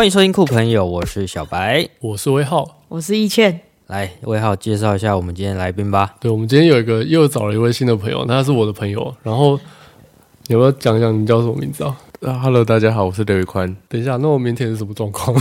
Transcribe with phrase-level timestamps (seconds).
[0.00, 3.60] 欢迎收听酷朋友，我是小白，我是威浩，我是易倩。
[3.88, 6.14] 来，威浩介绍一下我们今天来宾吧。
[6.18, 9.14] 对，我们今天有一个又找了一位新的朋友，他是我的朋友。
[9.22, 9.60] 然后
[10.46, 11.94] 你有没有讲一讲你叫什么名字啊？
[12.22, 13.76] 啊哈喽，大家好，我是刘宇宽。
[13.90, 15.38] 等一下，那我明天是什么状况？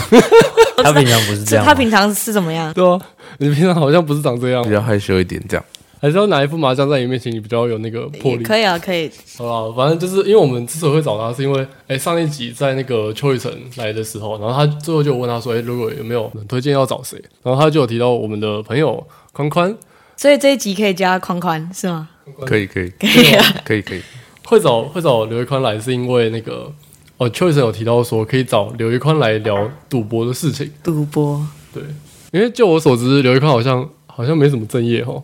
[0.83, 2.73] 他平常不是这样，他平常是怎么样？
[2.73, 2.99] 对啊，
[3.37, 5.65] 你平常好像不是长这样，比较害羞一点，这样。
[6.01, 8.43] 还是要拿一副麻将在你面前，你比较有那个魄力。
[8.43, 9.11] 可以啊，可以。
[9.37, 17.21] 好了，反正就是因为我们之所以会找他，是因为哎、欸，上一集在那个邱雨辰来的时候，然后他最后就问他说，哎、欸，如果有没有人推荐要找谁？
[17.43, 19.77] 然后他就有提到我们的朋友宽宽，
[20.15, 22.07] 所以这一集可以加宽宽是吗？
[22.45, 24.01] 可以，可以，可以啊，可以，可以。
[24.45, 26.71] 会找会找刘一宽来，是因为那个
[27.17, 30.71] 哦，邱雨辰有提到说可以找刘一宽来聊赌博的事情。
[30.81, 31.83] 赌博，对，
[32.31, 35.21] 因为就我所知，刘一宽好像好像没什么正业哈。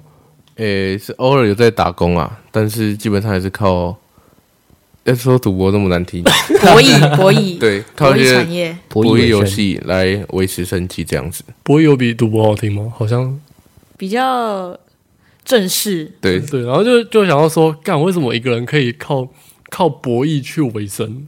[0.56, 3.98] 诶、欸，是偶尔有在打工啊，但是基本上还是靠，
[5.04, 6.24] 要说赌博那么难听，
[6.62, 11.44] 博弈博弈，对，靠一些博弈游戏来维持生计这样子。
[11.64, 12.92] 博弈有比赌博好听吗？
[12.96, 13.38] 好像
[13.98, 14.78] 比较
[15.44, 16.12] 正式。
[16.22, 19.28] 对对，然后就就想要说，干为什么一个人可以靠
[19.70, 21.28] 靠博弈去维生？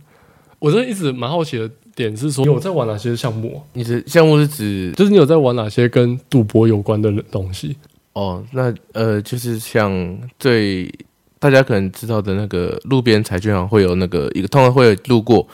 [0.59, 3.61] 我真的一直蛮好奇的点是说，你有在玩哪些项目？
[3.73, 7.75] 你的项目是指，就是你有在玩哪些跟赌博有关的东西？
[8.17, 10.91] 哦，那呃，就是像最
[11.37, 15.47] 大家可能知道的那个路边彩券行会有那个一个，通常会有路过，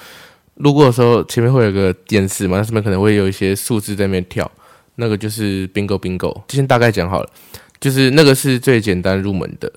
[0.55, 4.49] 路过的时候前面会有个电视嘛，那上面可能会有一些数字在那边跳，
[4.95, 6.41] 那个就是 bingo bingo。
[6.47, 7.29] 先大概讲好了，
[7.81, 9.69] 就是那个是最简单入门的。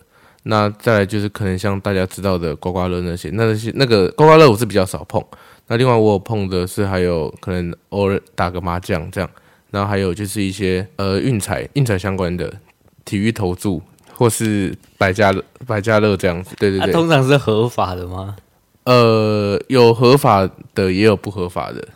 [0.44, 5.20] 那再来就是可能像大家知道的刮刮乐那些，那些那个刮刮乐我是比较少碰。
[5.66, 9.28] 那另外我有碰的是还有可能偶尔打个麻将这样，
[9.72, 12.48] 然后还有就是一些呃运彩运彩相关的。
[13.06, 13.80] 体育投注
[14.12, 18.36] 或是百家乐、百家乐这样子，对对对，啊、通常是合法的吗？
[18.84, 21.86] 呃，有合法的，也有不合法的，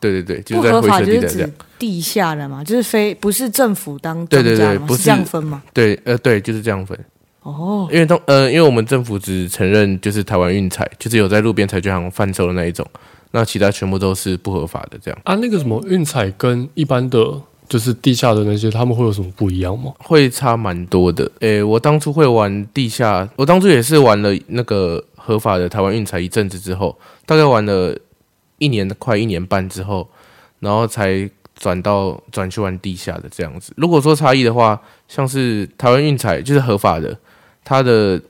[0.00, 1.50] 对对对，就是在灰色地带这样。
[1.78, 5.62] 地下的嘛，就是非不是政府当对对对，不是，是这样分吗？
[5.72, 6.98] 对，呃，对，就是这样分。
[7.42, 12.86] 哦，因为通呃，因为我们政府只承认就是台湾运彩，就是有在路边彩券行贩售的那一种，
[13.30, 15.18] 那其他全部都是不合法的这样。
[15.24, 17.40] 啊，那个什么运彩跟一般的。
[17.70, 19.94] 就是地下的那些，他们会有什么不一样吗？
[20.00, 21.30] 会差蛮多的。
[21.38, 27.96] 诶、我当初会玩地下，我当初也是玩了那个合法的台湾运彩一阵子之后，大概玩了
[28.58, 30.10] 一年快一年半之后，
[30.58, 33.72] 然后才转到转去玩地下的这样子。
[33.76, 37.16] 如果说差异的话，像是台湾运彩就是合法的，
[37.62, 38.20] 它的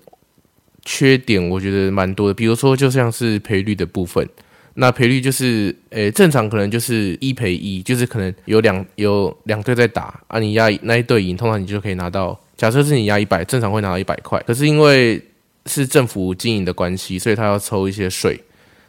[0.84, 4.28] 缺点我觉得蛮多的，比如说就像是赔率的部分。
[4.74, 12.38] 那赔率就是，诶、欸，正常可能就是一赔一，就是可能有两有两队在打啊，你压那一队赢，通常你就可以拿到。
[12.56, 14.38] 假设是你压一百，正常会拿到一百块。
[14.46, 15.20] 可是因为
[15.64, 18.38] 是政府经营的关系，所以他要抽一些税，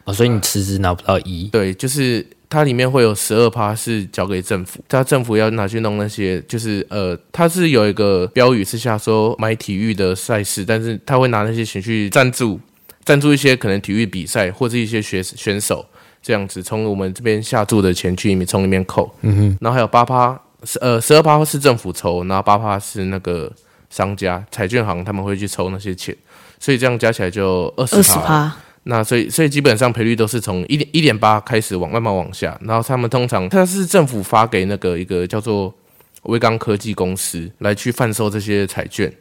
[0.04, 1.48] 哦，所以你迟迟拿不到一。
[1.48, 12.60] 对，就是它里面会有十二趴是交给政府，他政府要拿去弄那些，就是呃，他是有一个标语是下说买体育的赛事，但是他会拿那些钱去赞助。
[13.04, 15.84] 赞助一些可能体育比赛或者一些学选手
[16.22, 23.52] 这样子，从我们这边下注的钱去里面从里面扣，嗯哼，然后还有八趴，十呃十二趴是政府抽，然后八趴是那个
[23.90, 26.16] 商家彩券行他们会去抽那些钱，
[26.60, 35.74] 所以这样加起来就二十趴，那所以所以基本上赔率都是从一点一点八开始往慢慢往下，然后他们通常它是政府发给那个一个叫做
[36.22, 39.12] 威刚科技公司来去贩售这些彩券。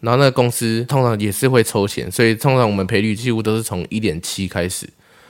[0.00, 4.88] 然后那个公司通常也是会抽钱，所以通常我们赔率几乎都是从一点七开始，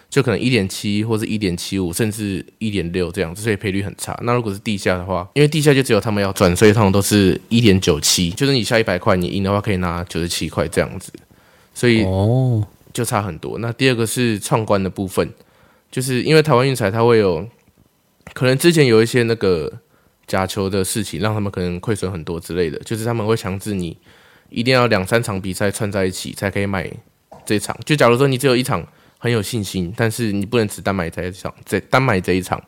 [0.08, 4.16] 就可能一点七或者一点七五，甚至一点六这样子，所以赔率很差。
[4.22, 11.12] 那如果是地下的话，因为地下就只有他们要赚，所以通常都是一点九七，就是你下一百块，你赢的话可以拿九十七块这样子，
[11.74, 13.58] 所以哦就差很多。
[13.58, 15.28] 那第二个是创关的部分，
[15.90, 17.44] 就是因为台湾运彩它会有
[18.32, 19.72] 可能之前有一些那个
[20.28, 23.96] 假球的事情，让他们可能亏损很多之类的，就是他们会强制你。
[24.50, 26.90] 一定要两三场比赛串在一起才可以买
[27.46, 27.76] 这一场。
[27.84, 28.86] 就假如说你只有一场
[29.18, 32.62] 很有信心，但是你不能只单买这一场，这单买这一场，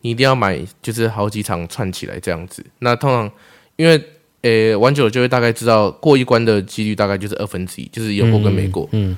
[0.00, 2.64] 你一定要买就是好几场串起来这样子。
[2.78, 3.30] 那通常
[3.76, 4.02] 因为
[4.42, 8.88] 呃玩久了就会大概知道过一关的几率大概就是二分之一，就是有过跟没过。
[8.92, 9.16] 嗯。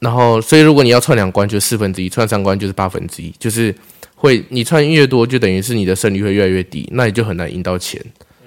[0.00, 3.74] 然后所以如果你要串两关就四分之一，串三关就是八分之一，就是
[4.14, 8.00] 会你串越多就等于是你的胜率会越来越低，那你就很难赢到钱。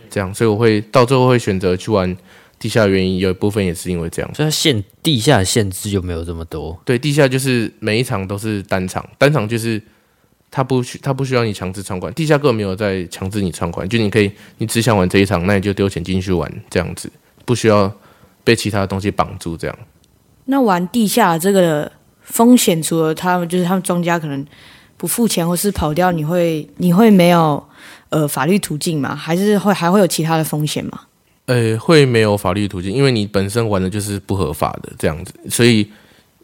[0.09, 2.15] 这样，所以我会到最后会选择去玩。
[2.61, 6.79] 地下的原因有一部分也是因为这样，所以它限地下的限制就没有这么多。
[6.85, 9.81] 对，地下就是每一场都是单场，单场就是
[10.51, 17.11] 它不需它不需要你强制参观，地下根本没有在强制你参观，就你可以你只想玩这一场，那你就丢钱进去玩这样子，
[17.45, 17.91] 不需要
[18.43, 19.75] 被其他的东西绑住这样。
[20.45, 21.91] 那玩地下这个
[22.21, 24.45] 风险，除了他们就是他们庄家可能
[24.97, 27.67] 不付钱或是跑掉，你会你会没有
[28.09, 29.15] 呃法律途径吗？
[29.15, 31.01] 还是会还会有其他的风险吗？
[31.51, 35.85] 呃，会没有法律途径，因为你本身玩的就是不合法的这样子，所以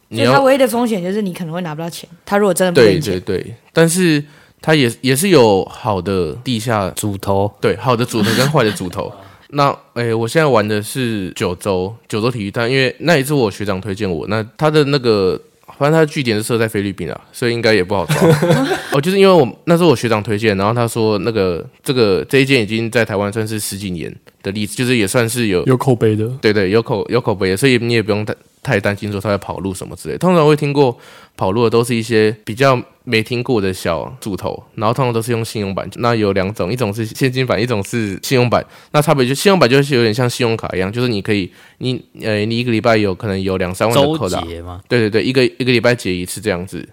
[0.10, 2.10] 你要所以它唯一的风险就是你可能会拿不到钱。
[2.26, 4.22] 他如果真的不给对对对，但是
[4.62, 9.10] 他也也是有好的地下主头对，好的主头跟坏的主头。
[9.52, 15.42] 那诶，我现在玩的是九州九州体育但因为那一次我学长推荐我，那他的那个
[15.78, 18.18] 反正他的据点是设在菲律宾啊，所以应该也不好抓。
[18.92, 24.14] 哦，就是因为我那时候我学长推荐，然后他说那个这个这一间已经在台湾算是十几年
[24.48, 26.28] 的例子，就是也算是有有口碑的。
[26.42, 30.18] 对对有口有口碑的，所以你也不用太太担心说他会跑路什么之类。
[30.18, 30.98] 通常会听过
[31.36, 32.82] 跑路的都是一些比较。
[33.10, 35.90] 没听过的小组头，然后通常都是用信用版。
[35.96, 38.62] 那有两种，一种是现金版，一种是信用版。
[38.92, 44.42] 那差别就信用版就是有点像信用卡一样，就是你可以，你呃，你一个礼拜有可能有两三万的扣打。
[44.90, 46.86] 对对对，一个一个礼拜结一次这样子。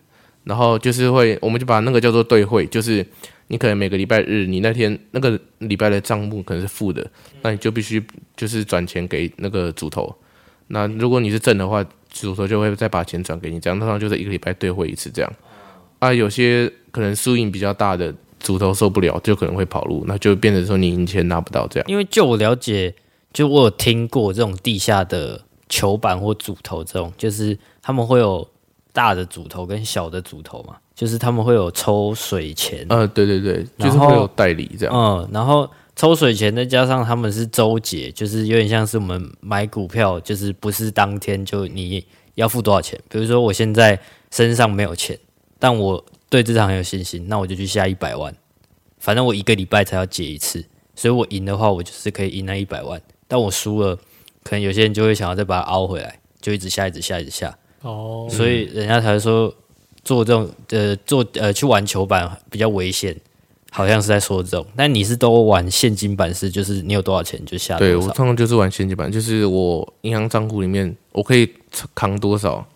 [0.45, 3.05] 然后就是会，我们就把那个叫做兑汇，就是
[3.49, 7.07] 你可能每个礼拜日，你那天那个礼拜的账目可能是负的，
[7.43, 8.05] 那你就必须
[8.37, 10.15] 就是转钱给那个主头。
[10.69, 15.33] 那如果你是正的话，主头就会再把钱转给你，这样通常就是一个礼拜兑汇一次这样。
[15.99, 21.89] 啊，有些可能输赢比较大的主头受不了，就可能会跑路，那就变成说你赢钱拿不到这样。
[21.89, 22.95] 因为就我了解，
[23.33, 28.47] 就我有听过这种地下的球板或主头这种，就是他们会有
[28.93, 32.87] 大的主头跟小的主头嘛，就是他们会有抽水钱。
[32.89, 34.95] 呃，对对对，就是会有代理这样。
[34.95, 42.05] 嗯，然后抽水钱再加上他们是周结，就是有点像是我们买股票，就是不是当天就你
[42.35, 42.99] 要付多少钱。
[43.09, 43.99] 比如说我现在
[44.31, 45.19] 身上没有钱。
[45.57, 48.35] 但我对这场很有信心，那我就去下一百万。
[48.99, 50.63] 反正我一个礼拜才要结一次，
[50.95, 53.01] 所以我赢的话，我就是可以赢那一百万。
[53.27, 53.97] 但我输了，
[54.43, 57.57] 可能有些人就会想要再把它凹回来，就一直下，一直下，一直下。
[57.81, 59.55] 哦，所以人家才说
[60.05, 63.17] 做这种呃做呃去玩球板比较危险，
[63.71, 64.65] 好像是在说这种。
[64.77, 67.93] 但你是都玩现金版是，就是你有多少钱就下多少。
[67.93, 71.51] 对，我通常就是玩现金版，就是我银行账户里面我可以
[71.95, 72.67] 扛多少。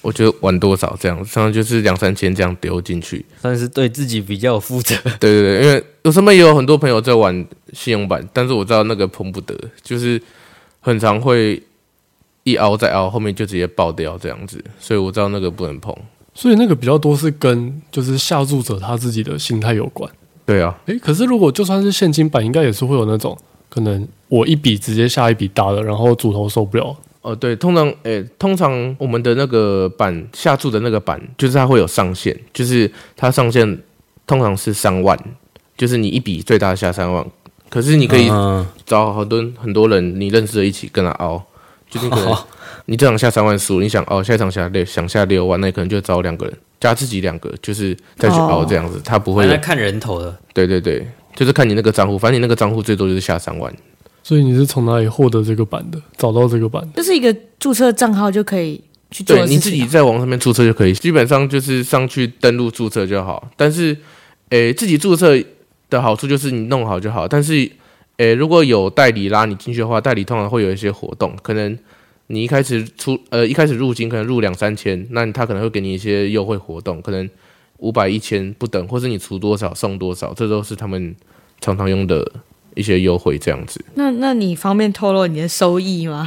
[0.00, 4.96] 我就玩多少这样，常常就是两三千这样丢进去，算是对自己比较有负责。
[5.20, 10.20] 对对对，因为我身边也有很多朋友在玩信用版，但是我知道那个碰不得，就是
[10.80, 11.62] 很常会
[12.42, 15.96] 一凹再凹，后面就直接爆掉这样子，所以我知道那个不能碰。
[16.34, 20.10] 所以那个比较多是跟就是下注者他自己的心态有关。
[20.44, 23.36] 对啊，诶，可是如果就算是现金版，应该也是会有那种
[23.68, 26.96] 可能我一笔直接下一笔大的，然后主头受不了。
[27.20, 33.78] 哦，对，通常，诶，通常我们的那个板下注的那个板，就是它会有上限，就是它上限
[34.26, 35.16] 通常是三万，
[35.76, 37.24] 就是你一笔最大下三万，
[37.70, 38.28] 可是你可以
[38.84, 41.40] 找很多很多人你认识的一起跟他熬，
[41.88, 42.36] 就是可能
[42.86, 53.72] 你这场下三万输，你想哦下一场下六想下六万，那可能就找两个人加自己两个，就是再去熬这样子，他不会来看人头的，对对对，就是看你那个账户，反正你那个账户最多就是下三万。
[54.24, 56.00] 所以你是从哪里获得这个版的？
[56.16, 58.80] 找到这个版，就是一个注册账号就可以
[59.10, 59.36] 去做。
[59.36, 63.50] 对，你自己在网上面注册就可以，基本上就是上去登录注册就好。
[63.56, 63.96] 但是，
[64.50, 65.36] 诶，自己注册
[65.90, 67.26] 的好处就是你弄好就好。
[67.26, 67.68] 但是，
[68.18, 71.76] 诶，如果有代理拉你进去的话，代理通常会有一些活动，可能
[72.32, 77.28] 你一开始出，呃，一开始入金可能入两三千，那他可能会给你一些优惠活动，可能
[77.78, 81.14] 五百、一千不等，或是你出多少送多少，这都是他们
[81.60, 82.26] 常常用的。
[82.74, 86.26] 一些优惠这样子，那那你方便透露你的收益吗？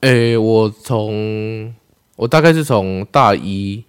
[0.00, 1.72] 诶、欸，我从
[2.16, 3.84] 我大概是从大一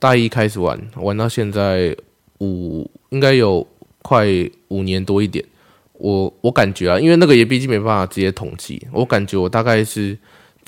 [0.00, 1.96] 大一开始玩，玩到现在
[2.40, 3.64] 五，应该有
[4.02, 4.26] 快
[4.66, 5.44] 五年多一点。
[5.92, 10.18] 我我感觉啊，因为那个也毕竟没办法直接统计，我感觉我大概是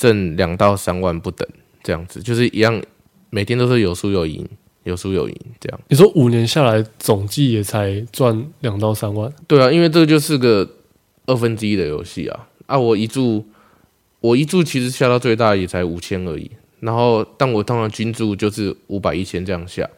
[0.02, 1.47] 挣两到三万不等
[1.82, 2.82] 这样子，就是一样，
[3.30, 4.44] 每天都是有输有赢。
[4.85, 5.80] 有输有赢，这样。
[5.87, 9.32] 你说五年下来总计也才赚两到三万？
[9.47, 10.68] 对啊，因为这个就是个
[11.25, 12.49] 二分之一的游戏啊。
[12.66, 13.47] 啊，我一注，
[14.18, 16.50] 我一注其实下到最大也才五千而已。
[16.80, 19.88] 然后，但我通常均注就是五百、一千这样下。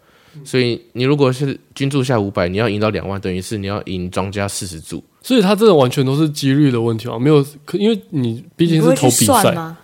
[0.44, 5.02] 所以，你如果是均注下五百，你要赢到两万，等于是你要赢庄家四十注。
[5.22, 7.42] 所以，它这个完全都是几率的问题啊，没有，
[7.72, 9.74] 因为你毕竟是投比赛。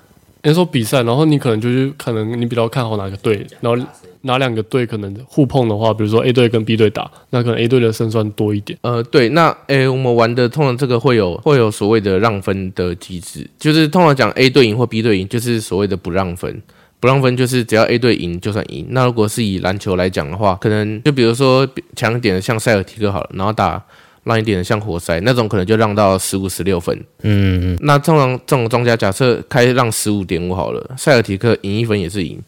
[0.42, 3.86] 人家说比赛，然后你可能就是可能你比较看好哪个队，然后
[4.22, 8.78] 哪两个队可能互碰的话，比如说 A 队跟 B 队打，那可能 A 队的胜算多一点。
[8.82, 16.62] 呃，对，那诶，我们玩的通常这个会有会有所谓的让分的机制，就是通常讲 A 队赢或 B 队赢，就是所谓的不让分。
[17.00, 18.86] 不让分就是只要 A 队赢就算赢。
[18.90, 21.66] 那如果是以篮球来讲的话，可能就比如说
[21.96, 23.82] 强一点的像塞尔提克好了，然后打。
[24.24, 27.04] 让一点的像活塞那种，可能就让到十五、十六分。
[27.22, 32.40] 嗯，那通常这种庄家假设开让十五点五好了，塞尔提克赢一分也是赢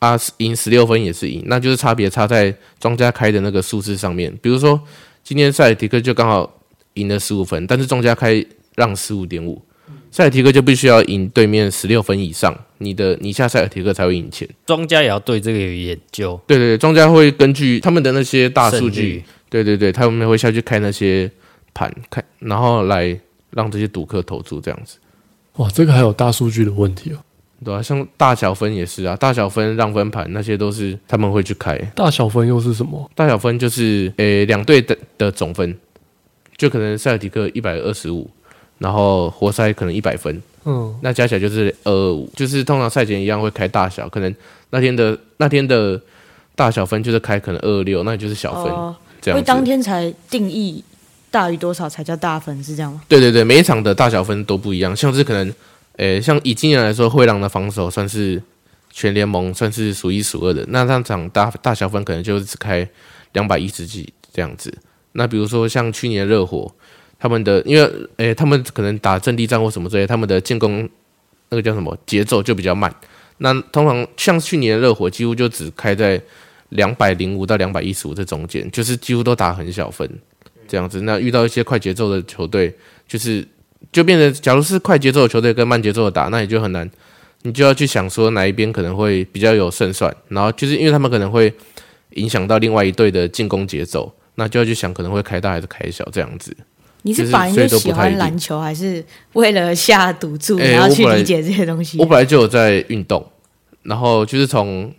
[0.00, 4.36] 啊，赢十六分也是赢，那就是差别差在庄家开的那个数字上面。
[4.42, 4.80] 比如说
[5.22, 6.60] 今天塞尔提克就刚好
[6.94, 8.44] 赢了十五分，但是庄家开
[8.74, 9.62] 让十五点五，
[10.10, 14.48] 塞尔提克就必须要赢对面十六分以上，你的你下塞尔提克才会赢钱。
[14.66, 19.24] 庄家也要对这个有研究，对对对，庄家会根据他们的那些大数据，
[19.62, 21.30] 对对对，他们会下去开那些
[21.72, 23.16] 盘，看然后来
[23.50, 24.98] 让这些赌客投注这样子。
[25.58, 27.18] 哇，这个还有大数据的问题哦。
[27.64, 31.78] 对啊，像大小分也是啊，大小分让分盘那些都是他们会去开。
[31.94, 33.08] 大小分又是什么？
[33.14, 35.72] 大小分就是诶两队的的总分，
[36.56, 38.28] 就可能塞尔提克一百二十五，
[38.78, 44.34] 然后活塞可能一百分，嗯，那加起来就是二二五，就是通常赛前一样会开大小，可能
[44.70, 45.98] 那天的那天的
[46.56, 48.94] 大小分就是开可能二二六，那就是小分，哦、
[49.24, 49.40] 这样。
[49.40, 50.84] 会当天才定义
[51.30, 53.00] 大于多少才叫大分，是这样吗？
[53.08, 55.52] 对对对，每一场的大小分都不一样，像是可能。
[55.96, 58.42] 诶，像以今年来说，灰狼的防守算是
[58.90, 60.64] 全联盟算是数一数二的。
[60.70, 62.84] 那那场大大小分可能就只开
[63.32, 64.76] 两百一十几这样子。
[65.12, 66.68] 那比如说像去年热火，
[67.16, 70.88] 他们的因为诶，他们可能打阵地战或什么之类，他们的进攻
[71.50, 72.92] 那个叫什么节奏就比较慢。
[73.38, 76.20] 那通常像去年热火几乎就只开在
[76.74, 80.08] 两百零五到两百一十五这中间，就是几乎都打很小分
[80.68, 81.00] 这样子。
[81.00, 82.72] 那遇到一些快节奏的球队，
[83.08, 83.44] 就是。
[83.92, 86.90] 就变成，假如是快节奏的球队跟慢节奏的打，那你就很难，
[87.42, 91.52] 你就要去想说哪一边可能会比较有胜算，然后就是因为他们可能会
[92.12, 96.56] 影响到另外一队的进攻节奏，那就要去想可能会开大还是开小这样子。
[97.02, 99.04] 你是本来就喜欢篮球，还是
[99.34, 101.98] 为了下赌注然后去理解这些东西？
[101.98, 103.24] 我本来就有在运动，
[103.82, 104.90] 然后就是从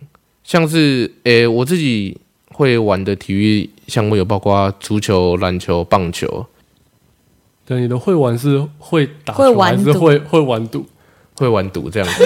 [0.46, 2.16] 像是诶、欸，我自己
[2.50, 6.46] 会玩的体育项目有包括足球、篮球、棒球。
[7.64, 10.86] 对，你的会玩是会打球，会玩还是会会玩赌？
[11.34, 12.24] 会玩赌这样子。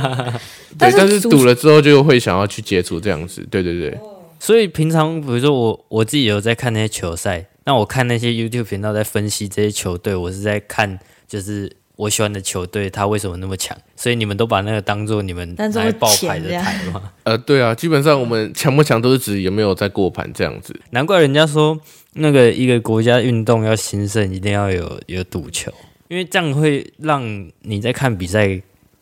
[0.78, 3.46] 对，但是赌了之后就会想要去接触这样子。
[3.50, 4.00] 对对对。
[4.40, 11.70] 所以平常比如说我我自己有在看那些球赛，那我看那些 YouTube 频道在分析这些球队，我是在看就是
[12.02, 13.76] 我喜欢的球队他为什么那么强。
[13.96, 17.12] 所以你们都把那个当做你们来爆牌的台吗？
[17.24, 20.78] 呃，对啊，基本上我们强不强都是指有没有在过盘这样子。
[20.90, 21.80] 难怪人家说。
[22.14, 25.72] 那个一个国家运动要兴盛，一定要有有赌球，
[26.08, 28.60] 因为这样会让你在看比赛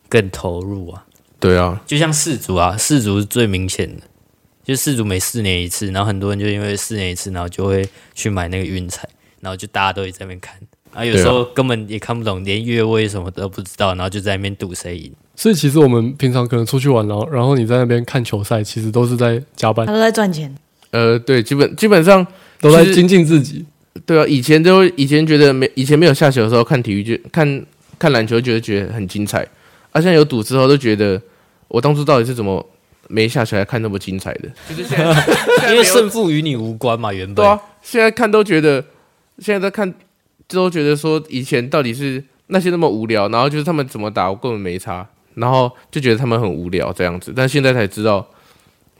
[0.09, 1.05] 更投入啊。
[1.41, 4.03] 对啊，就像世足啊，世足是最明显的，
[4.63, 9.09] 就四足每四年一次，然后很多人就因为四年一次，然后就会去买那个运彩，
[9.41, 10.55] 然后就大家都在那边看
[10.93, 15.13] 啊，有时候根本也看不懂，连越位什么都不知道，然后就在那边赌谁赢。
[15.37, 20.55] 所以其实我们平常可能出去玩，然后然后你在那边看球赛，其实都是在加班，他都在赚钱。
[20.91, 22.27] 呃，对，基本基本上。
[22.63, 23.65] 都在精进自己，
[24.05, 27.65] 对啊，以前都以前觉得没以前没有下球的时候看体育就看
[27.99, 29.41] 看篮球，觉得觉得很精彩，
[29.93, 31.19] 啊，现在有赌之后都觉得
[31.69, 32.63] 我当初到底是怎么
[33.09, 34.49] 没下球还看那么精彩的？
[34.69, 38.85] 就是现在，现在因为胜负与你无关嘛，原本对啊，现在看都觉得
[39.39, 39.95] 现在在看
[40.51, 48.27] 都觉得说以前到底是那些那么无聊，然后就是他们怎么打我根本没差，然后就觉得他们很无聊这样子，但现在才知道。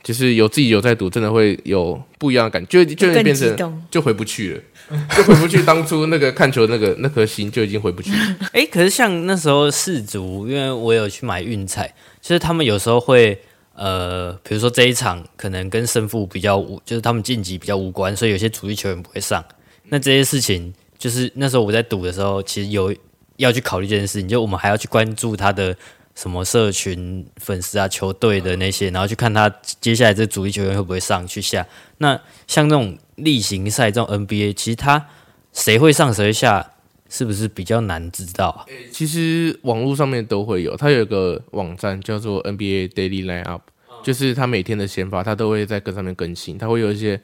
[0.03, 4.61] 就是有自己有在赌，真的会有不一样的感觉，就就变成就回不去了，
[5.15, 8.17] 就回不去当初那个看球那个那颗心就已经回不去了。
[8.45, 13.39] 哎、欸，可是像那时候世足，因为我有去买运彩，就是他们有时候会
[13.75, 19.45] 呃，比如说这一场可能跟胜负比较无，就是他们晋级比较无关，所以有些主力球员不会上。
[19.89, 22.95] 那这些事情，就是那时候我在赌的时候，其实有
[23.37, 25.75] 要去考虑这件事情，就我们还要去关注他的。
[26.13, 31.65] 什么社群粉丝啊，球队的那些，然后去看他接下来这主力球员会不会上去下。
[31.99, 35.07] 那像这种例行赛这种 NBA，其实他
[35.53, 36.73] 谁会上谁会下，
[37.09, 38.65] 是不是比较难知道啊？
[38.91, 43.61] 其实网络上面都会有，他有一个网站叫做 NBA Daily Lineup，
[44.03, 46.57] 就是他每天的先发，他都会在跟上面更新。
[46.57, 47.21] 他会有一些，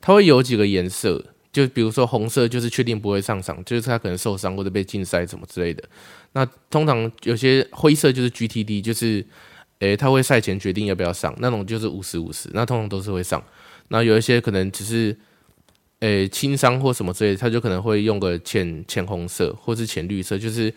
[0.00, 1.22] 他会有几个颜色，
[1.52, 5.82] 就比如说红色就是确定不会上场，就是他可能受伤或者被禁赛什么之类的。
[6.32, 9.24] 那通常有些灰色就是 GTD，就是，
[9.80, 13.42] 诶、他会赛前决定要不要上，那种就是五十五十，那通常都是会上。
[13.88, 15.18] 那有一些可能只是，
[15.98, 20.72] 诶、轻伤或什么之类的，他就可能会用个浅浅红色或是浅绿色，就是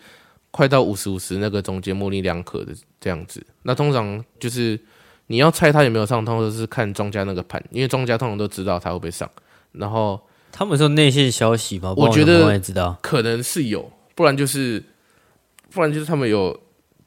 [0.50, 3.40] 快到五十五十那个中间模棱两可的这样子。
[3.62, 4.78] 那通常就是
[5.28, 9.30] 你要猜他有没有上，通常都是看庄家那个盘，因为庄家通常都知道他会不会上。
[9.70, 10.20] 然后
[10.54, 11.92] 他们说内线消息吗？
[11.96, 12.60] 我觉得
[13.02, 14.82] 可能是有，不然就是。
[15.70, 16.56] 不然就是他们有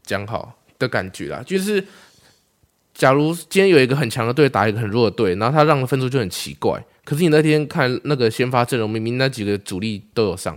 [0.03, 1.81] 讲好的感觉啦，就是
[2.93, 6.85] 假如今天有一个很强的队打一个很弱的队，然后他让的分数就很奇怪。
[7.05, 10.53] 可是你那天看那个先发阵容，明明那几个主力都有上，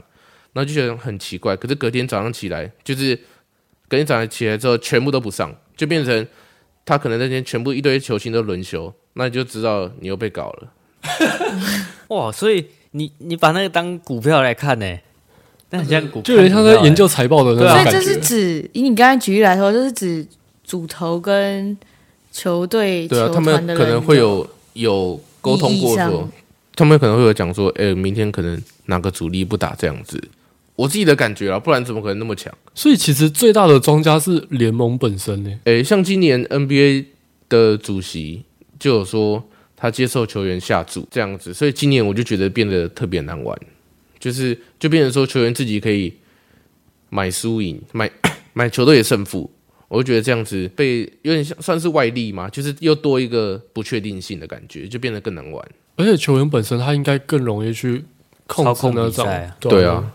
[0.52, 1.54] 然后就觉得很奇怪。
[1.54, 3.16] 可是隔天早上起来，就是
[3.87, 6.26] 隔天早上起来之后全部都不上，就变成
[6.85, 10.73] 他可能那天全部一堆球星都轮休，那你就知道你又被搞了。
[12.09, 14.99] 哇，所以你你把那个当股票来看呢？
[15.70, 17.90] 那很像股，就有点像在研究财报的那种感觉。
[17.92, 20.26] 所以这是指以你刚才举例来说，就是指
[20.64, 21.78] 主投跟
[22.32, 26.28] 球队、对啊，他们可能会有有沟通过说，
[26.75, 30.20] 他们可能会有讲说，哎、欸，明天可能哪个主力不打这样子。
[30.75, 32.52] 我自己的感觉啊，不然怎么可能那么强？
[32.75, 35.50] 所以其实最大的庄家是联盟本身呢。
[35.64, 37.04] 哎、欸，像今年 NBA
[37.49, 38.42] 的主席
[38.78, 39.44] 就有说，
[39.81, 43.59] 他接受球员下注这样子，所以今年我就觉得变得特别难玩。
[44.19, 46.13] 就是就变成说球员自己可以
[47.09, 48.11] 买输赢，买
[48.53, 49.51] 买球队的胜负，
[49.89, 55.67] 我就觉得这样子被有点像算是外力嘛，就是又多一个不确定性的感觉，就变得更难玩。
[55.97, 58.05] 而且球员本身他应该更容易去
[58.47, 60.13] 控制操控比赛啊，对，对啊。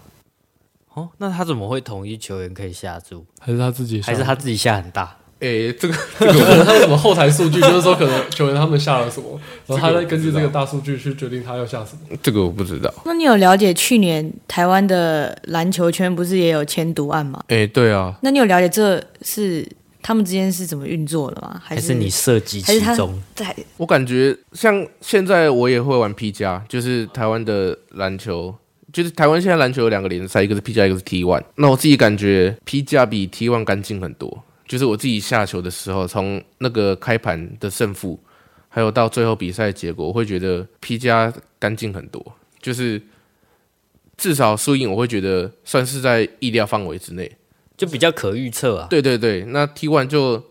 [0.94, 3.26] 哦，那他怎么会同意球员可以下注？
[3.40, 4.12] 还是他自己下？
[4.12, 5.18] 还是他自己下很大？
[5.40, 7.60] 诶、欸，这个 这个他有什么后台数据？
[7.60, 12.18] 就是说，可能球员他们下了什么，然后他再根据这个大数据去决定他要下什么。
[12.24, 12.92] 这个我不知道。
[13.06, 17.44] 那你有了解去年台湾的篮球圈不是也有签毒案吗？
[17.50, 18.18] 诶、欸，对啊。
[18.22, 19.68] 那你有了解这是
[20.02, 21.62] 他们之间是怎么运作的吗？
[21.64, 23.22] 还是，还是你涉及其中？
[23.36, 28.56] 在我感觉像现在我也会玩 P 加，就是台湾的篮球，
[28.94, 31.44] 就是台湾现在篮球有两个联赛，一个是 P 加，一个是 T one。
[31.56, 34.44] 那我自己感觉 P 加比 T one 干净很多。
[34.68, 38.20] 就是我自己下球的时候，从那个开盘的胜负，
[38.68, 42.26] 还有到最后比赛结果，我会觉得 P 加干净很多。
[42.60, 43.00] 就是
[44.18, 47.32] 至少输赢，我会觉得算是在意料范围之内，
[47.78, 48.88] 就比较可预测啊。
[48.90, 50.44] 对对对，那 T one 就，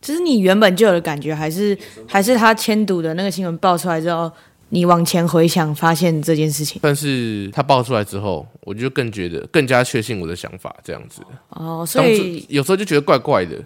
[0.00, 4.30] 就是你原本就有的感觉，还是还是他签赌的那个新闻爆出来之后，
[4.70, 6.80] 你往前回想发现这件事情。
[6.82, 11.22] 但是他爆出来之后，我就更觉得更加确信我的想法，这样子。
[11.50, 13.56] 哦，所以有时候就觉得怪怪的。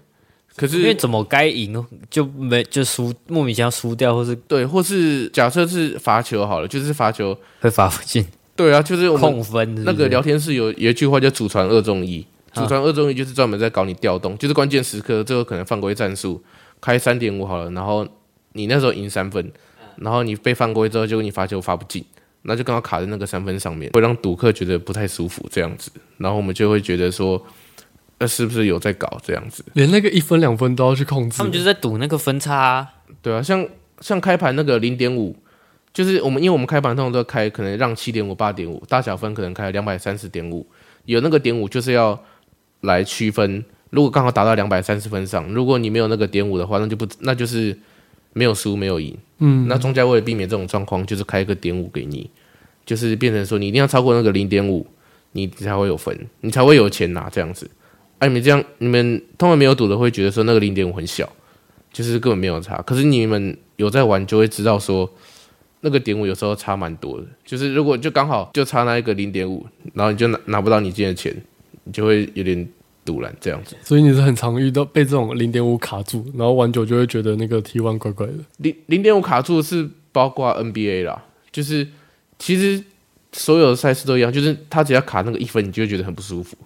[0.56, 8.26] 可是因为怎么该赢就没就输，莫名其妙输掉，或是对，或是假设是罚球好了，就是罚球会罚不进。
[8.54, 9.82] 对啊，就是我们控分是是。
[9.84, 16.42] 那个聊天室有有一句话叫“祖传二中一”，祖传二中一就是专门在搞你调动，就是关键时刻最后可能犯规战术
[16.78, 18.06] 开三点五好了，然后
[18.52, 19.50] 你那时候赢三分。
[20.00, 22.02] 然后你被犯规之后，结果你罚球罚不进，
[22.42, 25.90] 那就刚好卡在那个三分上面，会让赌客觉得不太舒服这样子。
[26.16, 27.40] 然后我们就会觉得说，
[28.18, 29.62] 那是不是有在搞这样子？
[29.74, 31.36] 连那个一分两分都要去控制？
[31.36, 32.88] 他们就是在赌那个分差啊。
[33.20, 33.68] 对啊，像
[34.00, 35.36] 像开盘那个零点五，
[35.92, 40.66] 就是我们因为我们开盘通常都开可能让七点五八点五，大小分可能开两百三十点五，
[41.04, 42.18] 有那个点五就是要
[42.80, 43.62] 来区分。
[43.90, 47.78] 如果刚好达到两百三十分上，如果你没有那个点五的话，那就不那就是。
[48.32, 52.30] 没有输没有赢，嗯，那庄家为了避免这种状况，就是开一个点五给你，
[52.86, 54.86] 就是变成说你一定要超过那个零点五，
[55.32, 57.68] 你才会有分，你才会有钱拿这样子。
[58.18, 61.28] 哎、啊，你们这样，你们通常没有赌的会觉得说那个零点五很小，
[61.92, 62.80] 就是根本没有差。
[62.82, 65.10] 可是你们有在玩就会知道说，
[65.80, 67.26] 那个点五有时候差蛮多的。
[67.44, 71.34] 就是如果就刚好就差那一个零点五，然后你就拿拿不到你今天的钱，
[71.84, 72.68] 你就会有点。
[73.10, 78.34] 赌烂这样子，所以你是很常遇到被这种零点五卡住，然后玩久就会觉得那个 T one 怪怪的。
[78.58, 81.88] 零零点五卡住是包括 NBA 啦，就是
[82.38, 82.84] 其实
[83.32, 86.56] 所有的赛事都一样，就是他只要卡那个一分，你就会觉得很不舒服，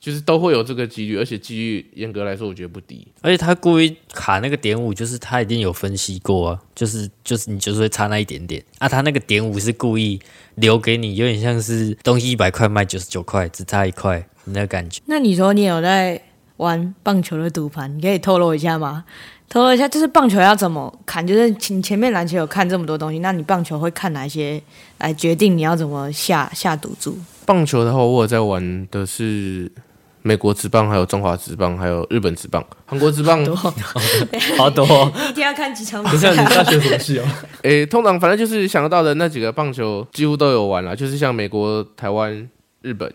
[0.00, 3.06] 就是都会有这个几率，而且几率严格来说我觉得不低。
[3.20, 10.18] 而且他故意卡那个点五，就是他一定有分析过啊，就是就是你就是会差那一点点啊，他那个点五是故意
[10.54, 14.26] 留给你，有点像是东西一百块卖九十九块，只差一块。
[14.46, 15.00] 那感觉？
[15.06, 16.20] 那你说你有在
[16.56, 19.04] 玩棒球的赌盘，你可以透露一下吗？
[19.48, 21.24] 透露一下，就是棒球要怎么看？
[21.24, 24.60] 就是你前面篮球有看这么多东西，那你棒球会看哪些
[24.98, 27.16] 来决定你要怎么下下赌注？
[27.44, 29.70] 棒球的话，我有在玩的是
[30.22, 33.74] 美国职棒，还有中华职棒，还有日本职棒、韩国职棒，好多，
[34.58, 35.12] 好多。
[35.30, 36.30] 一定要看几场比赛？
[36.30, 37.24] 不是你大学什么系哦？
[37.62, 42.48] 诶，通常反正就是想得到的那几个棒球几乎都有玩了，就是像美国、台湾、
[42.82, 43.12] 日本。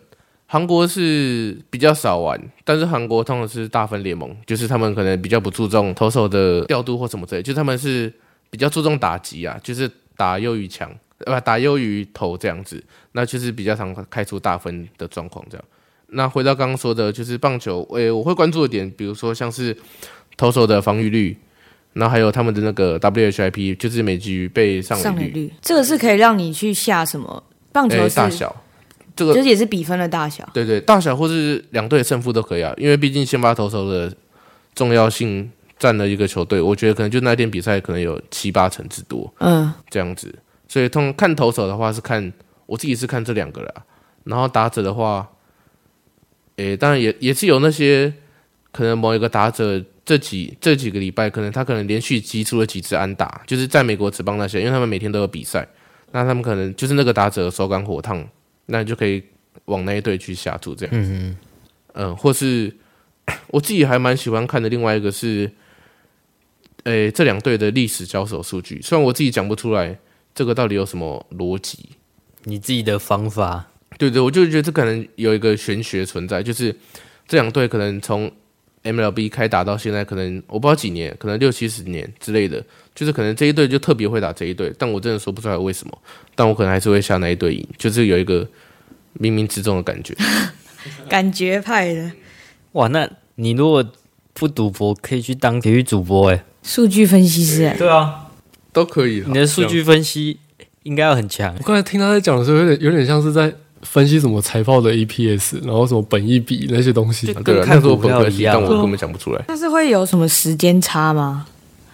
[0.52, 8.12] 韩国是比较少玩，但是韩国通常是大分联盟，就是他们可能比较不注重投手的调度或什么之类，就是他们是
[8.50, 12.84] 比较注重打击啊，就是打优于强，呃，打优于投这样子，
[13.14, 15.64] 那就是比较常开出大分的状况这样。
[16.08, 19.74] 那回到刚刚说的，就是棒球，诶、欸，我会关注的点，比如说像是
[20.36, 21.38] 投手的防御率，
[21.94, 28.54] 然后还有他们的那个 WHIP，就是每局被上垒率，率，这个是可以让你去下什么棒球、欸、大小。
[29.16, 34.14] 这个就是也是比分的大小，对对，大小或是两队的胜负都可以啊，因为毕竟先发投手的
[34.74, 40.34] 重要性占了一个球队，我觉得可能就那天比赛可能有七八成之多，嗯，这样子，
[40.68, 42.32] 所以通看投手的话是看
[42.66, 43.74] 我自己是看这两个啦，
[44.24, 45.28] 然后打者的话，
[46.56, 48.14] 诶，当然也也是有那些
[48.72, 55.68] 可能某一个打者这几这几个礼拜，可能他可能连续击出了几次安打，就是在美国职棒那些，因为他们每天都有比赛，
[56.12, 58.26] 那他们可能就是那个打者手感火烫，
[58.68, 59.24] 那你就可以
[59.66, 61.12] 往那一队去下注这样子。
[61.12, 61.38] 嗯
[61.94, 62.74] 嗯，或是
[63.48, 65.52] 我自己还蛮喜欢看的，另外一个是，
[66.84, 70.00] 诶、欸，这两队的历史交手数据，虽然我自己讲不出来
[70.34, 71.90] 这个到底有什么逻辑，
[72.46, 73.68] 你自己的方法。
[73.98, 76.74] 对对，我就觉得这可能有一个玄学存在，就是
[77.28, 78.32] 这两队可能从
[78.84, 82.64] MLB 开打到现在，可能我不知道几年，可能六七十年之类的，
[82.96, 85.98] 就是可能这一队就特别会打这一队，但我真的说不出来为什么，
[86.34, 88.44] 但我可能还是会下那一队赢，就是有一个
[89.20, 90.16] 冥冥之中的感觉，
[91.08, 92.12] 感觉派的。
[92.72, 93.86] 哇，那你如果
[94.34, 98.32] 不赌博，可以去当体育主播哎，数据分析师哎，对啊，
[98.74, 99.24] 都可以。
[99.28, 100.40] 你的数据分析
[100.84, 101.54] 应该要很强。
[101.60, 103.54] 我刚才听他在讲的时候，有点有点像是在。
[103.84, 109.42] 分析什么财报的 EPS，然后什么本益比那些东西，对，看股票一样，但我根本讲不出来。
[109.48, 111.46] 但是会有什么时间差吗？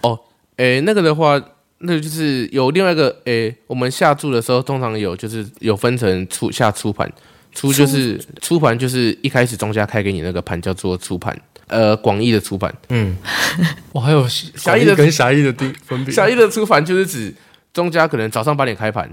[0.02, 0.18] 哦，
[0.56, 1.40] 诶，那个的话，
[1.78, 7.10] 那个就是有另外一个，诶，我们下注的时候通常有，就是有分成初下初盘，
[7.54, 11.36] 初就是初盘就是一开始庄家开给你那个盘叫做初盘，
[11.68, 12.72] 呃，广义的出盘。
[12.90, 13.16] 嗯，
[13.92, 16.14] 我还有狭义的跟狭义的定分别。
[16.14, 17.34] 狭义的出盘就是指
[17.72, 19.08] 庄家可能早上八点开盘。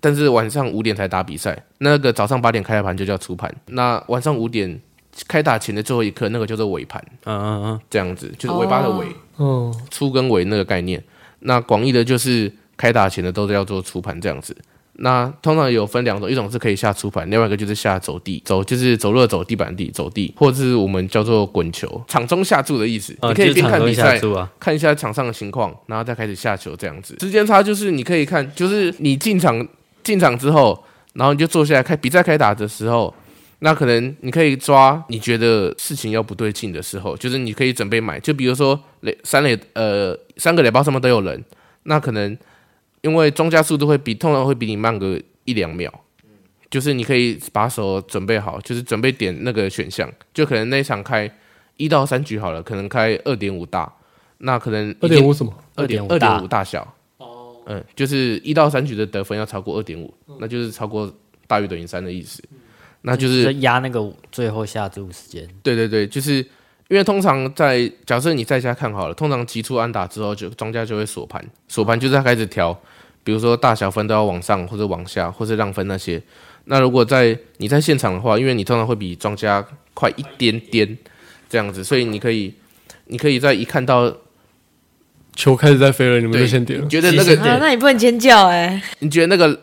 [0.00, 3.52] 但是晚上五点才打比赛，那个早上八点开的盘就叫初盘。
[3.66, 4.80] 那晚上五点
[5.26, 7.04] 开打前的最后一刻，那个叫做尾盘。
[7.24, 9.06] 嗯嗯嗯，这样子就是尾巴的尾。
[9.38, 11.02] 嗯，初跟尾那个概念。
[11.40, 14.56] 那广义的就是开打前的都叫做初盘这样子。
[15.00, 23.16] 那通常有分两种，一种是可以下初盘，另外一个就是下走地走，就是走路走地板地走地，或者是我们叫做滚球，场中下注的意思。
[23.22, 24.20] 你可以边看比赛，
[24.58, 27.16] 看一下场上的情况，然后再开始下球这样子。
[27.20, 29.66] 时间差就是你可以看，就是你进场。
[30.08, 33.14] 进场之后，然后你就坐下来开比赛开打的时候，
[33.58, 41.44] 那可能你可以抓你觉得事情要不对劲的时候，就是你可以准备买，就比如说垒三垒呃三个垒包上面都有人，
[41.82, 42.34] 那可能
[43.02, 45.92] 因为庄家速度会比通常会比你慢个一两秒，
[46.70, 51.30] 就是你可以把手准备好，就是准备点那个选项，就可能那一场开
[51.76, 53.92] 一到三局好了，可能开二点五大，
[54.38, 55.52] 那可能二点五什么？
[55.74, 56.94] 二点二点五大小。
[57.70, 61.12] 嗯，就是一到三局的得分要超过二点五，那就是超过
[61.46, 62.42] 大于等于三的意思。
[62.50, 62.56] 嗯、
[63.02, 65.46] 那就是压那个最后下注时间。
[65.62, 66.36] 对对对，就是
[66.88, 72.72] 因为通常在假设你在家看好了，通常击出安打之后就，就庄家就会锁盘，锁盘就是他开始调，
[73.22, 76.22] 比如说大小分都要往上或者往下，或是让分那些。
[76.64, 80.96] 那如果在你在现场的话，因为你通常会比庄家快一点点
[81.50, 82.54] 这样子，所以你可以
[83.08, 84.16] 你可以在一看到。
[85.38, 86.84] 球开始在飞了，你们就先点了。
[86.84, 88.82] 你觉得那个、啊，那你不能尖叫哎、欸！
[88.98, 89.56] 你觉得那个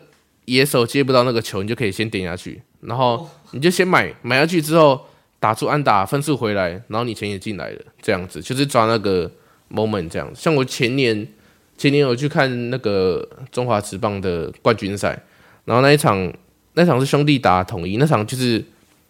[0.46, 4.98] 野手接不到那个球，你就可以先点下去，然后你就先买买下去之后
[5.38, 9.30] 打出安打分数回来，然后你钱也进来了，这样子就是抓那个
[9.70, 10.40] moment 这样子。
[10.40, 11.28] 像我前年
[11.76, 15.22] 前年我去看那个中华职棒的冠军赛，
[15.66, 16.32] 然后那一场
[16.72, 18.64] 那场是兄弟打统一，那场就是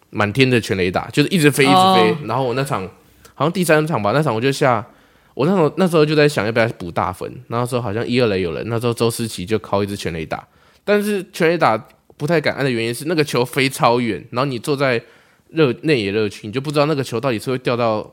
[0.09, 2.09] 满天的全雷打，就是一直飞一直飞。
[2.09, 2.17] Oh.
[2.25, 2.85] 然后我那场
[3.35, 4.85] 好像第三场吧，那场我就下。
[5.37, 10.47] 我那时候那时候就在想要不要补大分，那时候好像一二垒有人，那时候周思琪就靠一支全垒打，
[10.83, 11.77] 但是全垒打
[12.17, 14.99] 不太敢按的原因是那个球飞超远，然后你坐在
[15.49, 18.11] 热内野热区，你就不知道那个球到底是会掉到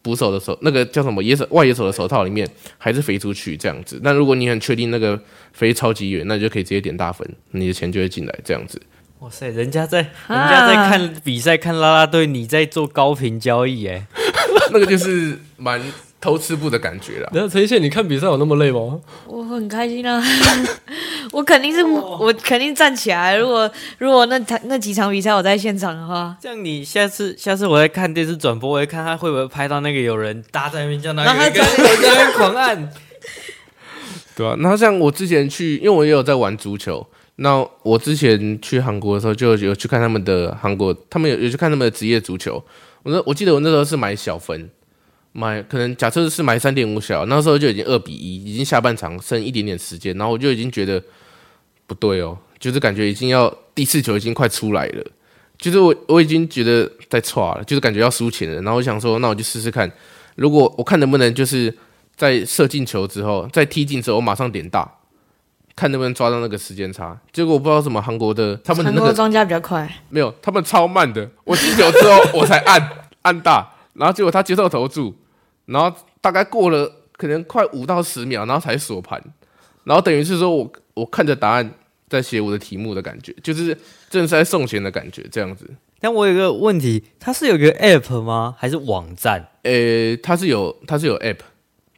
[0.00, 3.98] 捕手的手，那个叫什么野手外野手的手套里面，还是飞出去这样子。
[4.04, 5.20] 那如果你很确定那个
[5.52, 8.80] 飞超级远，那你就可以直接点大分，你的钱就会进来这样子。
[9.18, 14.06] 哇塞，人家在人家在看比赛看啦啦队，你在做高频交易哎，
[14.70, 15.82] 那个就是蛮。
[16.20, 17.30] 偷吃步的感觉了。
[17.32, 19.00] 然后陈奕迅，你看比赛有那么累吗？
[19.26, 20.22] 我很开心啊，
[21.32, 23.36] 我肯定是我肯定站起来。
[23.36, 31.62] 如果如果那台那几场比赛我在现场的话，这样你下次下次我在看电视转播，我会看他会不会拍到那个有人搭在那边叫那个人在
[32.02, 32.90] 那边狂按。
[34.36, 37.06] 对啊，那像我之前去，因为我也有在玩足球。
[37.36, 42.62] 那我之前去韩国的时候，就有去看他们的韩国，他们有有去看他们的职业足球。
[43.02, 44.68] 我说我记得我那时候是买小分。
[45.32, 51.00] 买可能假设是买三点五小，那时候就已经二比一，已经下半场剩一点点时间，然后我就已经觉得
[51.86, 55.04] 不对哦，就是感觉已经要第四球已经快出来了，
[55.56, 59.88] 就是我我已经觉得在错了，就是感觉要输钱了，然后我想说，那我就试试看，
[60.34, 61.72] 如果我看能不能就是
[62.16, 64.90] 在射进球之后，在踢进之后，我马上点大，
[65.76, 67.16] 看能不能抓到那个时间差。
[67.32, 72.90] 结果我不知道什么韩国的他们的那个庄家比较快，没有，他们超慢的，我进球之后我才按
[73.22, 73.76] 按大。
[74.00, 75.14] 然后结果他接受投注，
[75.66, 79.22] 然后大概过了可能快五到十秒，然后才锁盘，
[79.84, 81.70] 然后等于是说我我看着答案
[82.08, 83.76] 在写我的题目的感觉，就是
[84.08, 85.68] 真的是在送钱的感觉，这样子
[86.00, 88.54] 但我有个问题，它是有个 app 吗？
[88.56, 89.46] 还是网站？
[89.64, 91.40] 呃，它是有，它是有 app，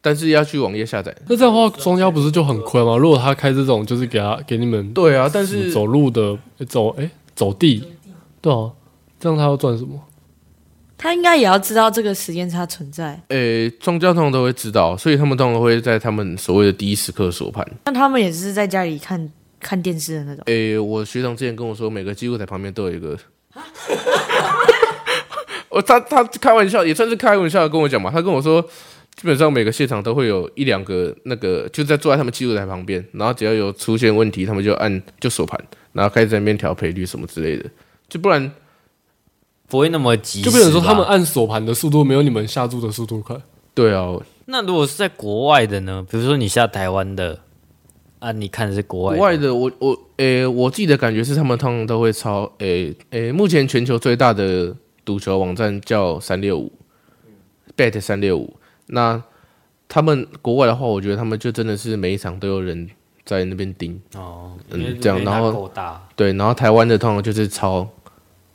[0.01, 1.17] 但是要去网页下载。
[1.29, 2.97] 那这样的话，庄家不是就很亏吗？
[2.97, 6.37] 如果他开这种，就是给他给你们对啊，但是走路的
[6.69, 7.93] 走哎走地，
[8.41, 8.73] 对啊，
[9.21, 10.01] 这样他要赚什么？
[11.03, 13.21] 他应该也要知道这个时间差存在。
[13.27, 17.67] 呃，庄家通常都会知道，所以他们通常会在他们所谓的第一时刻锁盘。
[17.87, 20.45] 那他们也是在家里看看电视的那种。
[20.47, 23.19] 呃，我学长之前跟我说，每个记录台旁边都有一个。
[25.71, 28.09] 我他他开玩笑，也算是开玩笑的跟我讲嘛。
[28.09, 28.62] 他跟我说，
[29.17, 35.59] 基本上每个现场都会有一两个那个，就在坐在他们记录台旁边，然后只要有出现问题，他们就按就锁盘，
[35.93, 37.69] 然后开始在那边调赔率什么之类的，
[38.09, 38.53] 就不然
[39.73, 40.43] 不会那么急。
[40.43, 43.35] 就变成说，他们按锁盘的速度没有你们下注的速度快。
[43.73, 44.13] 对啊，
[44.45, 46.05] 那如果是在国外的呢？
[46.11, 47.39] 比如说你下台湾的，
[48.19, 54.77] 啊，你看的是国外的，国外的，我我诶、欸，我自己的感觉是他们通常都会抄诶诶、欸欸，目前全球最大的。
[55.05, 56.71] 赌球网站叫三六五
[57.77, 58.57] ，Bet 三六五。
[58.87, 59.21] 那
[59.89, 62.89] 他们国外的话，我觉得他们就真的是每一场都有人
[63.25, 65.69] 在那边盯哦，嗯，这样，然后
[66.15, 67.85] 对，然后台湾的通常就是抄，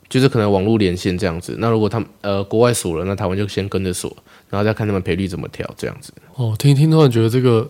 [0.08, 1.56] 就是可能网络连线这样子。
[1.58, 4.14] 那如果他们呃国外锁了，那台湾就先跟着锁，
[4.48, 6.12] 然后再看他们赔率怎么调这样子。
[6.34, 7.68] 哦，听一听突然觉得这个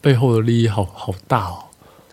[0.00, 1.58] 背后的利益好好大哦。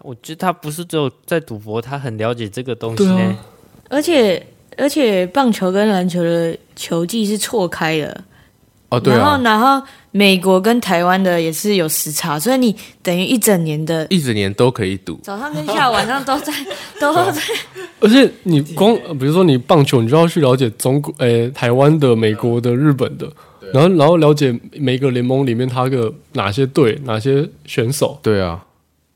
[0.01, 3.45] 我觉得他不是只有在赌博，他很了解这个东西呢，啊、
[3.89, 4.45] 而且。
[4.77, 8.23] 而且棒球跟篮球的球技是错开的
[8.89, 9.17] 哦，对啊。
[9.17, 16.53] 然后，然后美国跟台湾的也是有时差，所以你等于一整年的，一整年都可以赌，早上跟下午晚上都在，
[16.99, 17.41] 都在。
[17.99, 23.31] 而且你光比如说你棒球，你就要去了解中国、诶台湾的、美国的、日本的，
[23.73, 28.19] 然后然后了解每个联盟里面他个哪些队、哪些选手。
[28.21, 28.65] 对啊，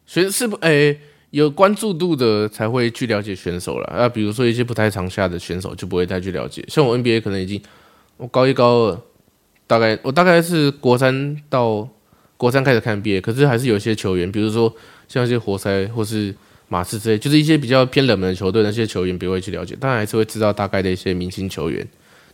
[0.06, 1.00] 选是不诶。
[1.32, 6.66] 有关注度的才会去了解选手了，啊，比如说一些不太常下的选手就不会再去了解。
[6.68, 7.62] 像我 NBA 可能已经，
[8.18, 9.00] 我高一高二，
[9.70, 11.88] 大概我大概是国三到
[12.38, 14.74] 国三开始看 NBA，可是还是有一些球员，比如说
[15.08, 16.34] 像一些活塞或是
[16.68, 21.88] 马刺之类，就是一些比较偏冷门的球队，那些球员不会去了解，当然还是会知道大概的一些明星球员，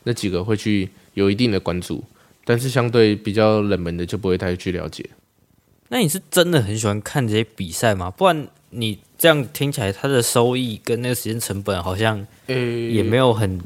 [0.05, 2.01] 那几个会去有一定的关注，
[2.45, 5.09] 但是相对比较冷门的就不会太去了解。
[5.89, 8.09] 那你是真的很喜欢看这些比赛吗？
[8.09, 8.47] 不然。
[8.77, 13.63] 你这样听起来，它的收益跟那个时间成本好像也没有很、欸、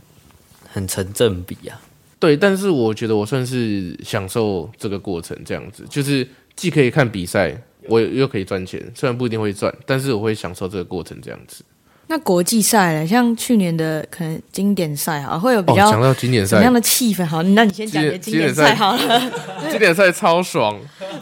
[0.71, 1.81] 很成正比啊。
[2.19, 7.55] 对，但是我觉得我算是享受这个过程，这样子就是既可以看比赛，
[7.87, 11.63] 我又可以赚钱，虽然不一定会赚，但是我会享受这个过程，这样子。
[12.07, 13.07] 那国际赛呢？
[13.07, 17.25] 像去年的可能经典赛啊，会有比较讲到经典赛什么样的气氛？
[17.25, 19.31] 好，那你先讲经典赛好了。
[19.69, 20.77] 经典赛超爽，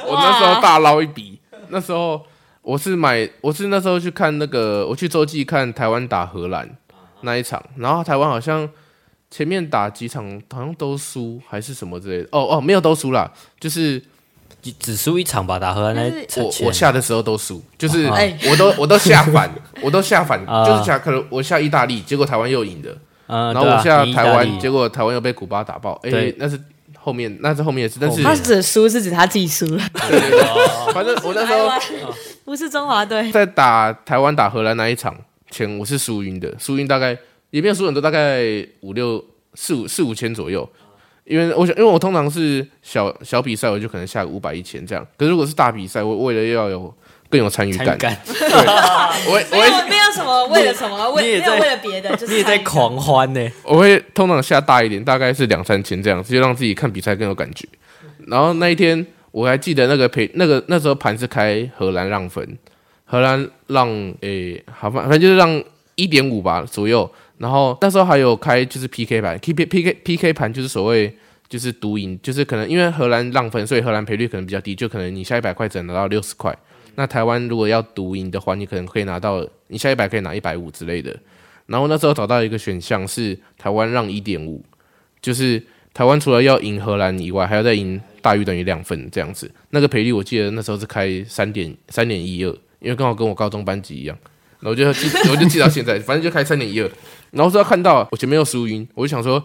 [0.06, 2.22] 我那时候大捞一笔，那时候。
[2.64, 6.70] 我是买，我是那时候去看那个，我去洲际看台湾打荷兰
[7.22, 8.70] 那一场，然后台湾好像
[9.30, 14.02] 前面打几场好像都输还是什么之类的，哦哦，没有都输啦，就是
[14.80, 18.08] 只输一场吧，打荷兰那我我下的时候都输，就是
[18.50, 26.60] 我都我都下反，我都下反， 就是下可能我下意大利，结果台湾又赢的，然后我下台湾，结果台湾又被古巴打爆，哎，那是。
[27.00, 29.82] 后面那是后面的事，但是他指输是指他自己输了。
[29.94, 31.70] 对对对，反正我那时候
[32.44, 33.32] 不是中华队。
[33.32, 35.16] 在打台湾打荷兰那一场
[35.50, 37.18] 前，我是输赢的，输赢大概
[37.58, 38.44] 也没有输很多，大概
[38.82, 39.24] 五六
[39.56, 40.70] 四五四五千左右。
[41.26, 45.06] 因为我想，因为我通常是小小比赛，我就可能下个五百一千这样。
[45.18, 46.94] 可是如果是大比赛，我为了要有。
[47.30, 48.34] 更有参与感，感对，
[49.28, 53.52] 我我没有没有什么为了什么，为没有为了别的，就是你也在狂欢呢。
[53.64, 57.68] 我会通常下大一点，大概是两三千这样，就让自己看比赛更有感觉。
[58.28, 62.58] 然后那一天我还记得那个赔那个那时候盘是开荷兰让分，
[63.04, 63.90] 荷兰让
[64.22, 65.62] 诶、欸、好反正就是让
[65.96, 67.12] 一点五吧左右。
[67.38, 71.16] 然后那时候还有开就是 PK 盘，P P P K P K 盘就是所谓
[71.48, 76.58] 就是独赢，就是可能因为荷兰让分，所以荷兰赔率可能比较低，就可能你下一百块只能拿到六十块。
[76.96, 81.16] 那台湾如果要独赢的话，你可能可以拿到，你下一百可以拿一百五之类的。
[81.68, 84.66] 然后那时候找到一个选项是台湾让一点五，
[85.22, 85.62] 就是
[85.94, 89.52] 台湾除了要赢荷兰以外，还要再赢大于等于两分这样子。
[89.70, 94.18] 那个赔率我记得那时候是开三点三点一二，因为刚好跟我高中班级一样。
[94.60, 96.90] 然后就记，我就记到现在，反正就开三点一二。
[97.32, 99.44] 然后说要看到我前面有输赢，我就想说。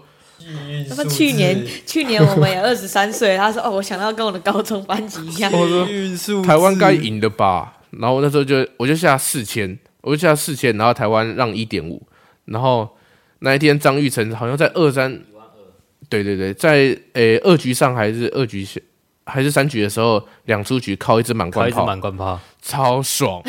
[0.89, 3.37] 他说去年，去年我们也二十三岁。
[3.37, 12.05] 他说：“哦，我想到跟我的高中班级一样。”我说：“台湾该赢的吧？”然后那时候就我就下四千，我就下四千，然后台湾让一点五。
[12.47, 12.89] 然后
[13.39, 15.17] 那一天张玉成好像在二三，
[16.09, 16.73] 对对对，在
[17.13, 18.67] 诶、欸、二局上还是二局
[19.25, 23.41] 还是三局的时候，两出局靠一支满贯炮，满贯炮超爽！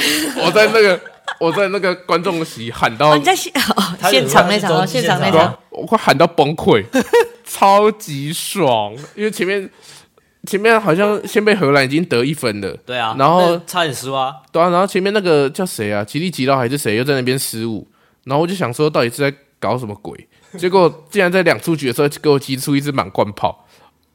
[0.46, 1.02] 我在那个
[1.44, 5.58] 我在那个观众席喊到，哦、你在现、哦、现场那场，现场那场。
[5.70, 6.86] 我快喊到崩溃，
[7.44, 9.70] 超级爽，因为前面
[10.46, 17.86] 前面好像先被荷兰已经得一分了，对啊，然后差点输啊，对啊，然后前面那个叫谁啊，吉利吉拉还是谁又在那边失误，
[18.24, 20.28] 然后我就想说到底是在搞什么鬼，
[20.58, 23.66] 结果竟然在两出局的时候给我击出一支满贯炮，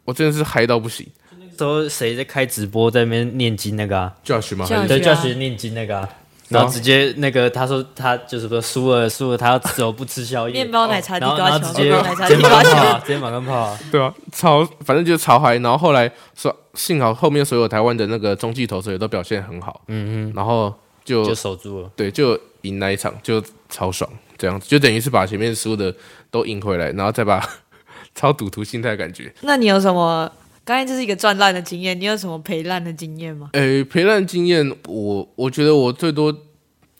[0.04, 1.06] 我真的是嗨到不行。
[1.38, 4.64] 那时候谁在开直播在那边念经那个啊？Josh 吗？
[4.86, 6.08] 对，Josh 念经那个啊。
[6.48, 11.90] 然后直接那个他说他就是说输了输了，他要走不吃宵夜，面包奶茶地瓜球，直接
[12.26, 13.78] 直接满贯炮，直接满贯炮啊！
[13.92, 15.56] 对啊，超反正就是超嗨。
[15.58, 20.72] 然后后来说幸好后面所有台湾的那个中继投手也都表现很好，嗯嗯，然后
[21.04, 25.94] 就就守住了，对，就赢那一场就超爽，这样子就等于是把前面输的
[26.30, 27.46] 都赢回来，然后再把
[28.14, 29.32] 超赌徒心态感觉。
[29.42, 30.30] 那你有什么？
[30.68, 33.48] 刚才这是一个赚烂的经验，你有什么赔烂的经验吗？
[33.54, 36.30] 诶，赔烂经验，我我觉得我最多，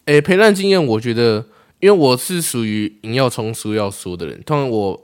[0.07, 1.44] 诶，赔烂经验，我觉得，
[1.78, 4.42] 因为我是属于赢要冲，输要输的人。
[4.44, 4.98] 通常我，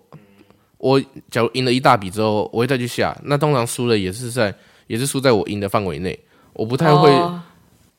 [0.78, 0.98] 我
[1.30, 3.14] 假如赢了一大笔之后，我会再去下。
[3.24, 4.54] 那通常输了也是在，
[4.86, 6.18] 也是输在我赢的范围内。
[6.54, 7.42] 我不太会，哦、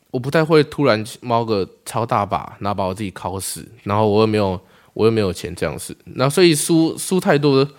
[0.09, 4.59] 我不太会突然猫个超大把，然后把我自己烤死，然后我又没有，
[4.95, 5.95] 我又没有钱这样子。
[6.15, 7.69] 那所以输输太多。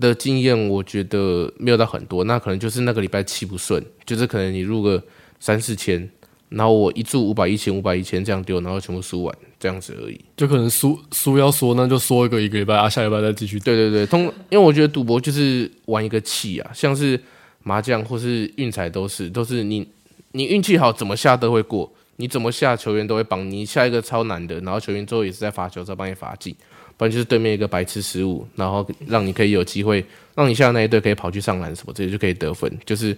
[0.00, 5.02] 的经验我觉得没有到很多，那可能就是那个礼拜气不顺，就是可能你入个
[5.38, 6.08] 三四千，
[6.48, 10.20] 然后我一注五百一千五百一千这样丢，然后全部输完这样子而已。
[10.36, 13.60] 就可能输输要说，那就说一个一个礼拜啊，下礼拜再继续。
[13.60, 17.20] 对对对，通因为我觉得赌博就是玩一个气啊，像是
[17.62, 19.86] 麻将或是运彩都是，都是你
[20.32, 26.54] 你运气好怎么下都会过，你怎么下球员都会帮你下一个超难的，然后球员最后也是在罚球再帮你罚进。
[26.96, 30.04] 不然就是对面一个白痴失误，然后让你可以有机会，
[30.34, 32.70] 让你下那一队可以跑去上篮什么，这些就可以得分。
[32.86, 33.16] 就是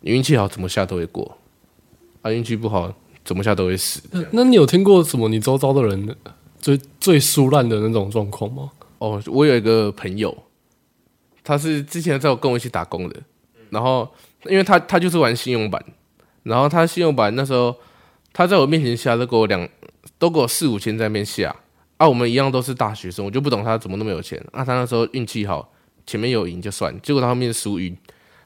[0.00, 1.24] 你运气好，怎么下都会过；
[2.22, 2.94] 啊，运气不好，
[3.24, 4.02] 怎么下都会死。
[4.30, 6.16] 那你有听过什么你周遭的人
[6.58, 8.70] 最最输烂的那种状况吗？
[8.98, 10.36] 哦，我有一个朋友，
[11.42, 13.16] 他是之前在我跟我一起打工的，
[13.70, 14.06] 然后
[14.44, 15.82] 因为他他就是玩信用版，
[16.42, 17.74] 然后他信用版那时候
[18.32, 19.66] 他在我面前下都给我两
[20.18, 21.56] 都给我四五千在那边下。
[21.98, 24.42] 啊，我们一样都是大学生，我就不懂他怎么那么有钱。
[24.52, 25.72] 啊，他那时候运气好，
[26.06, 27.96] 前面有赢就算，结果他后面输赢。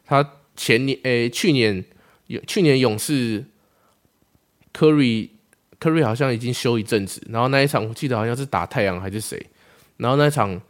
[0.05, 1.85] 他前年诶、去年
[2.27, 3.45] 有去年勇士
[4.73, 5.29] ，Curry
[5.79, 9.47] Curry 好像已经休一阵子，然后那一场我记得好像是打太阳还是谁，
[9.99, 10.61] 然后那一场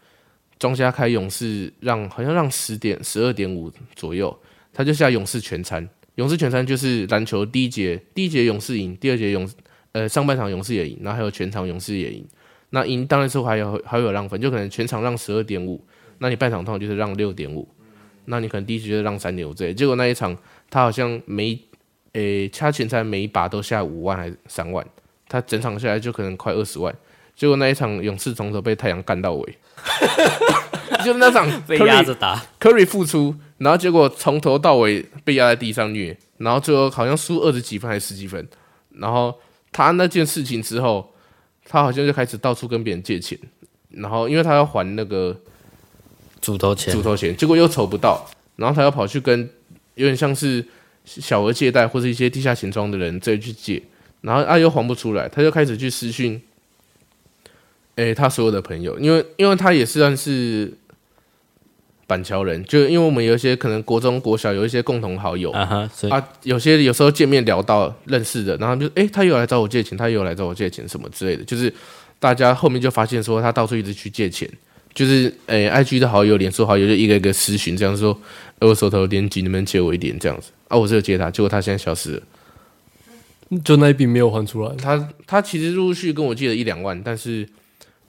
[0.58, 4.36] 庄家开勇士让好像让十点十二点五左右，
[4.72, 5.88] 他就下勇士全餐。
[6.16, 9.48] 勇士全餐就是篮球第一节第一节勇士赢，第二节勇
[9.92, 12.26] 呃上半场勇士也赢，然后还有全场勇士也赢。
[12.74, 15.78] 那赢当然是还有还有让分，就可能全场让十二点五，
[16.18, 17.68] 那你半场通常就是让六点五，
[18.24, 20.34] 那你可能第一局就是让三点五这，结果那一场
[20.70, 21.58] 他好像每
[22.14, 24.82] 诶，他全场每一把都下五万还是三万，
[25.28, 26.94] 他整场下来就可能快二十万，
[27.36, 29.58] 结果那一场勇士从头被太阳干到尾，
[31.04, 38.48] 就那场 被压着打，Curry 复出，然后结果从头到尾被压在地上虐，然后最后好像输二十几分还是十几分，
[38.94, 39.38] 然后
[39.70, 41.11] 他那件事情之后。
[41.64, 43.38] 他好像就开始到处跟别人借钱，
[43.90, 45.36] 然后因为他要还那个
[46.40, 49.48] 主头钱，主头钱，结果又筹不到，然后他又跑去跟
[49.94, 50.64] 有点像是
[51.04, 53.82] 小额借贷或者一些地下钱庄的人再去借，
[54.20, 56.42] 然后啊又还不出来，他就开始去私讯，
[57.96, 60.72] 诶，他所有的朋友，因为因为他也是算是。
[62.12, 71.72] 板桥人，就因为我们有一些可能国中、国小有一些共同好友啊，啊，有些有时候见面聊到认识的，然后就哎、欸，他又来找我借钱，他又来找我借钱什么之类的，就是
[72.18, 74.46] 大家后面就发现说他到处一直去借钱，
[74.92, 78.20] 就是哎、欸、IG 的好友、脸书好友就一个一个私讯这样说，
[78.60, 80.76] 我手头有点紧，能不能借我一点这样子啊？
[80.76, 82.22] 我只有借他，结果他现在消失了，
[83.64, 84.74] 就那一笔没有还出来。
[84.76, 87.48] 他他其实陆续跟我借了一两万，但是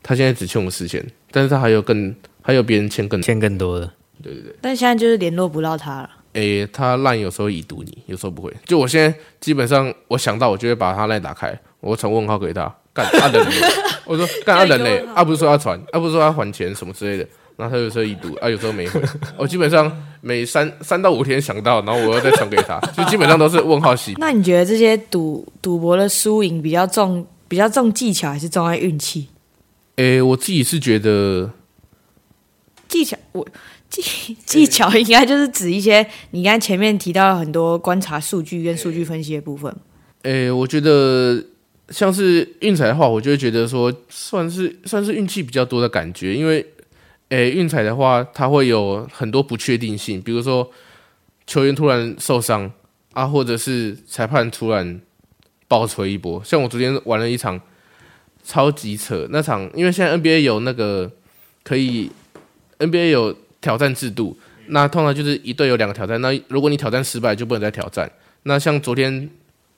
[0.01, 2.13] 他现在只欠我四千，但是他还有更。
[2.43, 3.89] 还有别人欠更欠更多的，
[4.21, 4.55] 对对对。
[4.61, 6.09] 但现在就是联络不到他了。
[6.33, 8.53] 诶、欸，他烂有时候已读你，有时候不会。
[8.65, 12.63] 就我现在基本上，我想到我就会把他烂打开，我传问号给他，
[12.93, 13.55] 干他人嘞。
[14.05, 17.27] 我说干他人嘞，啊不是说要传，啊不是说要还钱什么之类的。
[17.55, 18.99] 然后他有时候已读，啊有时候没回。
[19.37, 19.89] 我基本上
[20.21, 24.15] 每三三到五天想到，然后我要再传给他， 就基本上都是问号系。
[24.17, 29.27] 那你觉得这些赌赌博的输赢比较重，比较重技巧还是重在运气？
[29.97, 31.51] 诶、欸，我自己是觉得。
[32.93, 33.43] 技巧，我
[33.89, 34.03] 技
[34.45, 39.75] 技巧应该就是指一些你刚才前面提到很多观察数据跟数据分析的部分。
[40.21, 41.43] 诶、欸，我觉得
[41.89, 46.63] 像是运彩的话，我就会觉得说算是算是运气比较多的感觉，因为
[47.29, 50.69] 诶运彩的话，它会有很多不确定性，比如说
[51.47, 52.71] 球员突然受伤
[53.13, 55.01] 啊，或者是裁判突然
[55.67, 56.43] 爆锤一波。
[56.43, 57.59] 像我昨天玩了一场
[58.45, 61.11] 超级扯那场，因为现在 NBA 有那个。
[61.65, 62.11] 可以
[62.85, 68.11] NBA 有挑战制度，那通常就是一队有两个挑战，那如果你挑战失败就不能再挑战。
[68.43, 69.29] 那像昨天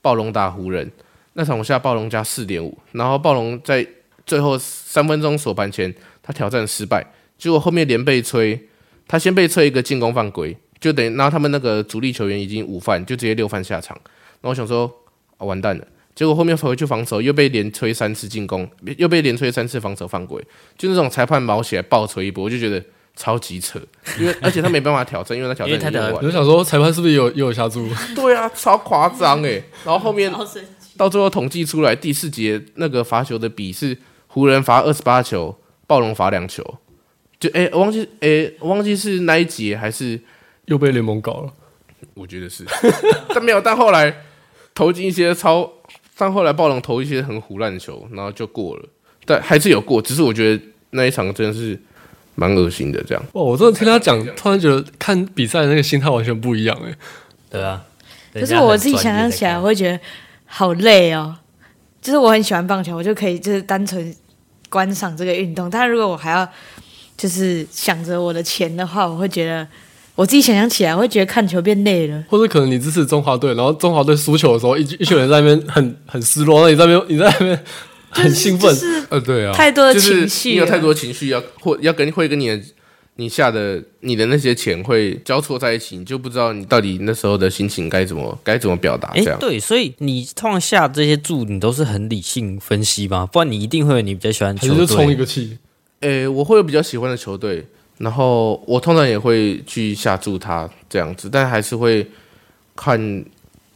[0.01, 0.91] 暴龙打湖人
[1.33, 3.85] 那场我下暴龙加四点五，然后暴龙在
[4.25, 5.93] 最后三分钟锁盘前
[6.23, 7.05] 他挑战失败，
[7.37, 8.59] 结果后面连被吹，
[9.07, 13.95] 他先被吹一个进攻犯规，就等于然后他们那个主力球员已经五犯，就直接六犯下场。
[14.41, 14.91] 然后我想说
[15.37, 15.85] 啊完蛋了。
[16.15, 18.65] 结果后面回去防守，又被连吹三次进攻，
[18.97, 20.41] 又被连吹三次防守犯规，
[20.77, 22.81] 就那种裁判毛起来爆吹一波，我就觉得
[23.15, 23.79] 超级扯。
[24.19, 26.11] 因为 而且他没办法挑战，因为他挑战太难。
[26.13, 27.87] 我就想说，裁判是不是有又有下注？
[28.15, 29.61] 对啊，超夸张哎。
[29.83, 30.31] 然后后面
[30.97, 33.97] 到最后统计出来，第四节那个罚球的比是
[34.27, 35.57] 湖人罚二十八球，
[35.87, 36.63] 暴龙罚两球。
[37.39, 40.19] 就哎，我忘记哎，我忘记是那一节还是
[40.65, 41.53] 又被联盟搞了？
[42.13, 42.63] 我觉得是，
[43.29, 43.59] 但没有。
[43.59, 44.23] 但后来
[44.73, 45.71] 投进一些超。
[46.17, 48.85] 但后来暴龙投一些很胡乱的球，然后就过了，
[49.25, 50.01] 但还是有过。
[50.01, 51.77] 只是我觉得那一场真的是
[52.35, 53.23] 蛮恶心的，这样。
[53.33, 56.93] 哦，我真的听他讲，突然觉得看比赛的那个心态完全不一样哎。
[57.49, 57.81] 对啊，
[58.33, 59.99] 可是我自己想象起来，我会觉得
[60.45, 61.35] 好累哦。
[62.01, 64.15] 就是我很喜欢棒球，我就可以就是单纯
[64.69, 65.69] 观赏这个运动。
[65.69, 66.47] 但如果我还要
[67.17, 69.67] 就是想着我的钱的话，我会觉得。
[70.17, 72.23] 我自己想象起来，我会觉得看球变累了。
[72.29, 77.63] 或者可能你支持中华队，然后中华队输球的时候，一一群人在那边很很失落，那你在那边你在那边
[78.23, 82.59] 很兴奋，就是、呃，对啊，太多的情绪，你有太多的情绪要或要跟会跟你的
[83.17, 89.11] 你下的你的那些钱会交错在一起，你就不知道你到底那时候的心情该怎么该怎么表达。
[89.15, 93.25] 这样、欸、对，所以你通常下这些注，你都是很理性分析吗？
[93.25, 95.57] 不然你一定会有你比较喜欢球队，就充一个气。
[96.01, 97.65] 诶、欸，我会有比较喜欢的球队。
[97.97, 102.05] 然后我通常也会去下注他这样子，但还是会
[102.75, 103.23] 看，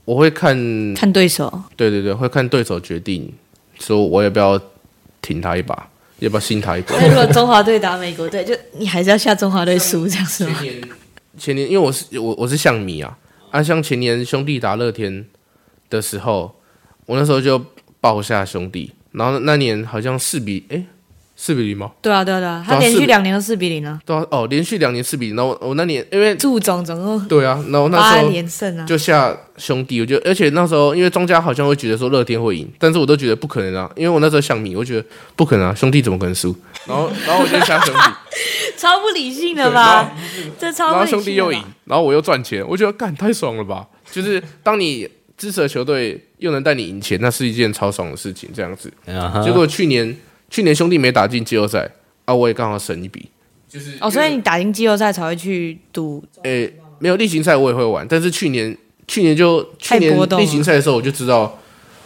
[0.04, 3.34] 我会看看对手，对对对，会看对手决定，
[3.80, 4.60] 说我要不要
[5.22, 6.96] 挺他一把，要不要信他一把。
[7.00, 10.54] 那如果中华队打美国队，就你还是要下中华队输这样是吗？
[10.60, 10.90] 前年，
[11.38, 13.18] 前年因为我是我我是象迷啊，
[13.52, 15.26] 啊像前年兄弟打乐天
[15.90, 16.56] 的时候，
[17.06, 17.64] 我那时候就
[18.00, 20.84] 抱下兄弟，然后那年好像四比哎。
[21.42, 21.90] 四比零吗？
[22.02, 23.98] 对啊，对啊，对啊，他连续两年都四比零啊。
[24.06, 25.38] 对啊，哦，连续两年四比零。
[25.38, 30.02] 然后我那年因为祝总总共对啊，然后那时候八连胜啊，就下兄弟。
[30.02, 36.54] 我觉得，而且那时候因为庄家好像会觉得说乐天会赢，但是我都觉得不可能啊，因为我那时候想米，我觉得不可能啊，兄弟怎么可能输？
[36.86, 38.02] 然后，然后我就下兄弟，
[38.78, 40.12] 超不理性的吧？
[40.60, 41.06] 这超不理性。
[41.06, 43.88] 然后兄弟又赢，然后我又赚钱，我觉得干太爽了吧？
[44.12, 48.50] 就是当你支持的球队又能带你赢钱，那是一件超爽的事情。
[48.54, 48.92] 这样子，
[49.42, 50.14] 结果去年。
[50.50, 51.90] 去年兄弟没打进季后赛
[52.26, 53.30] 啊，我也刚好省一笔，
[53.68, 56.24] 就是哦，所以你打进季后赛才会去赌？
[56.44, 58.76] 诶、欸，没有例行赛我也会玩，但是去年
[59.08, 61.58] 去年就去年例行赛的时候我就知道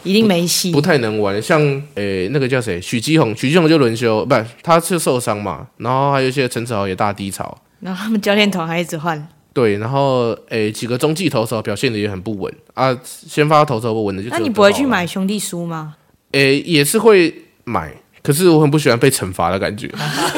[0.04, 1.42] 一定没戏，不太能玩。
[1.42, 1.62] 像
[1.96, 15.96] 诶、欸、那个叫谁许基宏，许基宏就轮休，不是他是受伤嘛，然后还有一些陈子豪也大低潮，然后他们教练团还一直换，对，然后诶、欸、几个中继投手表现的也很不稳啊，先发投手不稳的就，那你不会去买兄弟书吗？
[16.32, 17.34] 诶、欸，也是会
[17.64, 17.94] 买。
[18.24, 19.88] 可是我很不喜欢被惩罚的感觉，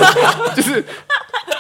[0.58, 0.84] 就是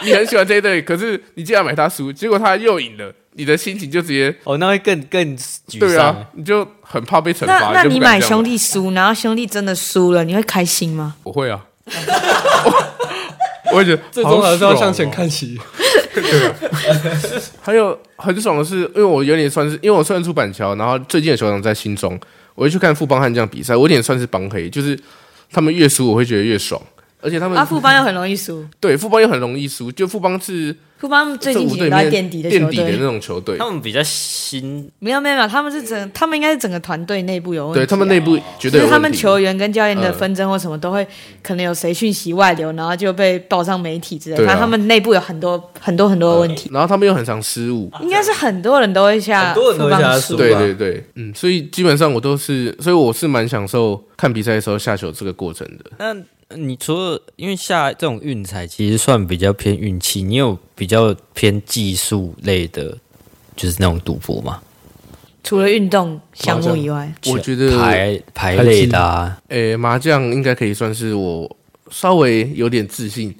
[0.03, 5.79] 你很喜欢这一队，可是你竟然买他输，结果他又赢了，你的心情就直接哦，那会更更沮丧。
[5.79, 7.71] 对啊，你就很怕被惩罚。
[7.71, 11.15] 那那你买兄弟输，然后兄弟真的输了，你会开心吗？
[11.21, 11.63] 我会啊，
[13.71, 15.59] 我也觉得最终还是要向前看齐。
[16.13, 16.55] 对啊，
[17.61, 22.19] 还有很爽的是，因为我有点算是，因为我算出板桥，然后最近的球场在新庄，
[22.55, 24.97] 我会去看富邦悍将比赛，我有点算是帮黑，就是。
[25.55, 26.81] 他们越输，我会觉得越爽，
[27.21, 30.75] 而且他们啊，富邦又很容易输，对，富邦又很容易输，就富邦是
[31.05, 41.07] 富邦最近几年在垫底的垫底的那种球队，他们比较新，没有没有没有，他们是整，他们应该是整个团队内部有问题，对他们内部绝对有问题，他们球员跟教练的纷争或什么都会
[41.43, 55.91] 可能有谁讯息外流，然后就被报上媒体之类的，他们内部有很多很多很多的问题，然后他们又很常失误，应该是很多人都会下，很多人都会下输，对对对，嗯，所以基本上我都是，所以我是蛮享受看比赛的时候下球这个过程的。
[55.99, 56.15] 那
[56.55, 62.95] 你除了因为下这种运彩，其实算比较偏运气，你有比较偏技术类的，
[63.55, 64.61] 就是那种赌博吗？
[65.43, 71.57] 除了运动项目以外，我觉得牌牌类的、啊，诶、欸，麻将应该可以算是我
[71.89, 73.33] 稍微有点自信。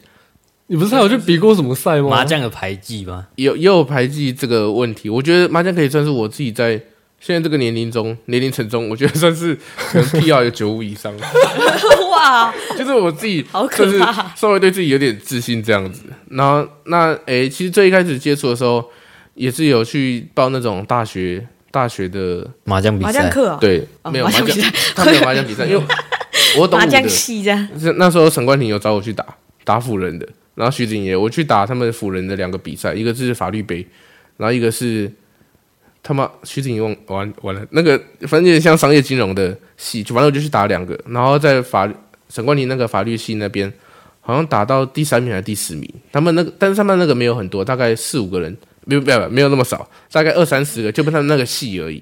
[0.68, 2.10] 你不是还有去比过什么赛吗？
[2.10, 3.28] 麻将的牌技吗？
[3.36, 6.82] 有也有牌技这个问题，我觉得麻将可以算是我自己在。
[7.18, 11.12] 现在这个年龄中，年龄层中，我觉得算是可能 PR 有九五以上。
[12.26, 12.54] 哇！
[12.78, 16.04] 就是我自己，好可怕，稍微对自己有点自信这样子。
[16.30, 18.84] 然后那诶、欸，其实最一开始接触的时候，
[19.36, 23.58] 也是有去报那种大学大学的麻将比赛课、哦。
[23.62, 24.48] 对，没有麻将，
[24.96, 25.84] 他没有麻将比赛， 因为
[26.58, 27.68] 我懂麻将系这样。
[27.80, 29.26] 是那时候陈冠廷有找我去打
[29.64, 33.86] 打辅仁的，然后徐景也，我去打他们辅仁的两个比赛，一个是法律杯，
[34.38, 35.12] 然后一个是
[36.02, 41.92] 他妈徐子莹忘完完了，那个反正有点像商业金融的戏，就反正我就去打两个，然后在法
[42.30, 43.72] 沈冠廷那个法律系那边，
[44.22, 48.56] 好像打到第三名还是第四名，他们那个但是他们那个没有很多，大概四五个人，
[48.86, 52.02] 没有没有没有那么少，大概二三十个，就他们那个系而已。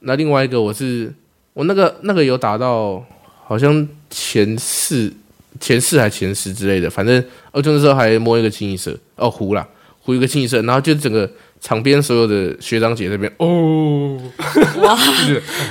[0.00, 1.12] 那另外一个我是
[1.52, 3.04] 我那个那个有打到
[3.44, 5.12] 好像前四。
[5.60, 9.64] 前四还前十之类的，反正二中的时候还摸一个清一色哦，胡了
[10.00, 11.30] 胡一个清一色，然后就整个
[11.64, 14.20] 场边所有的学长姐那边哦，
[14.82, 14.94] 哇，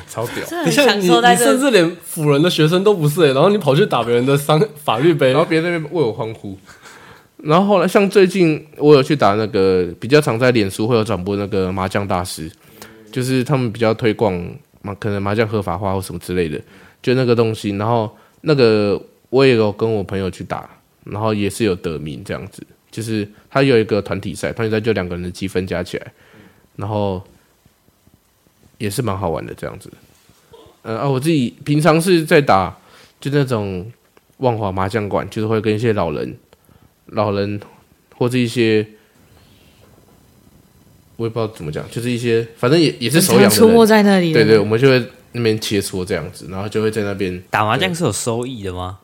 [0.09, 0.63] 超屌！
[0.65, 6.57] 你像你，你甚至连辅仁的学生都不是哎，然后你跑去打别人的商 法律杯，然后别人那边为我欢呼。
[7.43, 12.49] 然后后来像最近我有去打那个比较常在脸书会有转播那个麻将大师，
[13.11, 14.33] 就是他们比较推广
[14.81, 16.59] 麻可能麻将合法化或什么之类的，
[17.03, 18.09] 就那个东西，然后
[18.41, 18.99] 那个。
[19.29, 20.69] 我也有跟我朋友去打，
[21.05, 22.61] 然后也是有得名这样子，
[22.93, 26.13] 就是他有一个团体赛，团体赛就两个人的积分加起来，
[26.75, 27.19] 然后
[28.77, 29.91] 也是蛮好玩的这样子。
[30.83, 32.77] 呃啊，我自己平常是在打，
[33.19, 33.91] 就那种
[34.37, 36.37] 万华麻将馆，就是会跟一些老人、
[37.07, 37.59] 老人
[38.15, 38.85] 或者一些，
[41.15, 48.99] 我也不知道怎么讲，就是一些反正也也是手养的人出没在那里，对对，我们就会那边切磋这样子，然后就会在那边打麻将是有收益的吗？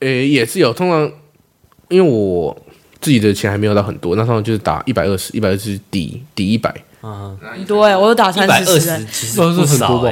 [0.00, 1.12] 诶、欸，也是有，通常
[1.88, 2.60] 因为我
[3.02, 7.36] 自己的钱还没有到很多，那通常就是打一百二十，一百二十抵抵一百，啊，
[7.66, 8.80] 对，我有打三十，
[9.10, 10.10] 其实不是很多吧？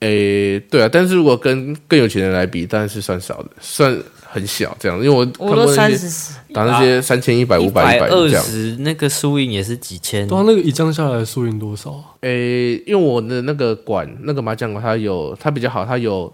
[0.00, 3.94] 诶、欸，对啊，但是如果跟更有钱的人来比，当然是算少的，算
[4.24, 12.02] 很小这样，因为我我都三十，打那些三千一百五百一百二十，那个输赢也是几千，对啊，那个一将下来输赢多少？
[12.22, 16.32] 诶、欸，因为我的那个馆，那个麻将馆，它有它比较好，它有。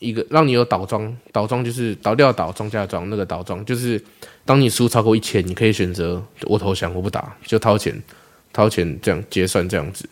[0.00, 4.00] 一个让你有倒庄，倒庄就是倒掉倒庄家庄，那个倒庄就是
[4.48, 8.02] 当你输超过一千，你可以选择我投降，我不打，就掏钱，
[8.50, 10.08] 掏钱这样结算这样子，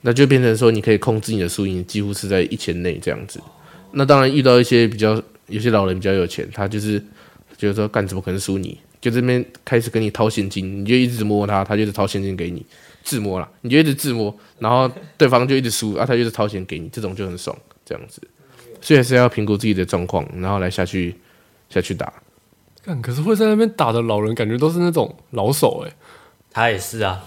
[0.00, 3.38] 那就变成说你可以控制你的输赢，几乎是在一千内这样子。
[3.90, 6.98] 那当然遇到一些比较有些老人比较有钱，他就是
[7.58, 8.78] 就是说干怎么可能输你？
[9.02, 12.64] 就这边开始跟你掏现金，你就一直摸他，他就是掏现金给你
[13.02, 17.54] 自摸了，你就一直自摸，然后对方就一直输 啊，他就是掏钱给你，这种就很爽
[17.84, 18.22] 这样子。
[18.80, 21.14] 所以还是要评估自己的状况，然后来下去
[21.68, 22.10] 下去打。
[22.84, 25.92] 看，可是会在那边打的老人，感觉都是那种老手哎。
[26.50, 27.24] 他也是啊，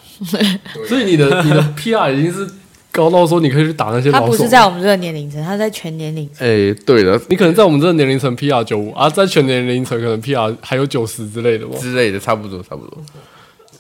[0.88, 2.50] 所以你的你的 PR 已经是
[2.92, 4.26] 高到说你可以去打那些老手。
[4.26, 6.48] 他不是在我们这个年龄层，他在全年龄层。
[6.48, 11.78] 哎、欸，对的，你可能在我们这个年龄层 PR 九五啊，在全年龄层可能 PR 还有九十之类的吧？
[11.78, 13.04] 之类的，差不多差不多。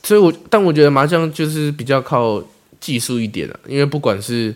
[0.03, 2.43] 所以我，我但我觉得麻将就是比较靠
[2.81, 4.53] 技术一点啊，因为不管是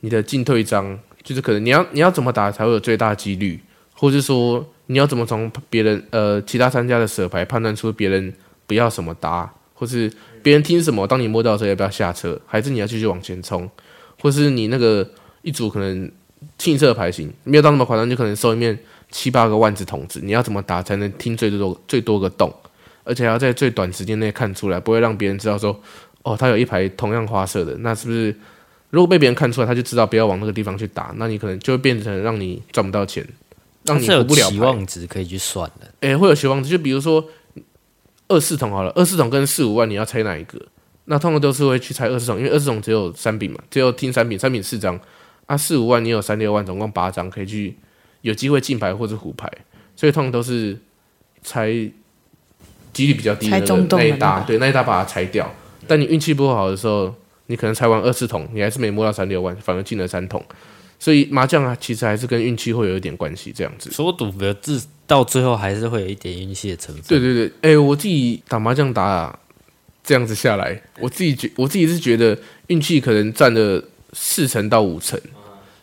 [0.00, 0.98] 你的进退张。
[1.24, 3.60] 就是可能你要你要怎么打才会有最大几率，
[3.92, 8.32] 或是说你要怎么从别人呃其他商家的舍牌判断出别人
[8.66, 10.12] 不要什么搭，或是
[10.42, 13.70] 别人听什么，当你摸到的时候要不要下车，还是你要继续往前冲，
[14.20, 15.08] 或是你那个
[15.42, 16.10] 一组可能
[16.58, 18.78] 清一色牌型没有到那么夸张，就可能收一面
[19.10, 22.52] 七八个万字筒子，你要怎么打才能听最多最多个洞，
[23.04, 25.78] 而且要在最短时间内看出来，不会让别人知道说
[26.22, 28.34] 哦他有一排同样花色的，那是不是？
[28.90, 33.22] 如果被别人看出来，他就知道不要往那个地方去打，那你可能就会变成让你赚不到钱，
[33.88, 34.42] 让你活不了。
[34.42, 37.24] 有期望值可以去算的，诶、欸，会有期望值，就比如说
[38.28, 40.60] 二四筒好了，二四筒跟四五万，你要猜哪一个？
[41.06, 45.00] 那通常都是会去猜二四筒，因为二四筒只有三饼嘛，只有听三饼，三饼四张
[45.46, 47.74] 啊，四五万你有三六万，总共八张可以去
[48.20, 49.50] 有机会进牌或者胡牌，
[49.96, 50.78] 所以通常都是
[51.42, 51.70] 猜
[52.92, 53.58] 几率比较低的
[53.90, 55.50] 那一大，对，那一大把它拆掉。
[55.86, 57.14] 但你运气不好的时候。
[57.50, 60.44] 你可能拆完二四筒，你还是没摸到三六万，反而进了三筒，
[60.98, 63.90] 所以麻将啊，其实还是跟运气会有一点关系，这样子。
[63.90, 67.04] 所赌的至到最后还是会有一点运气的成分。
[67.06, 69.38] 对对对，哎、欸，我自己打麻将打、啊、
[70.02, 72.36] 这样子下来，我自己觉我自己是觉得
[72.66, 73.82] 运气可能占了
[74.12, 75.20] 四成到五成，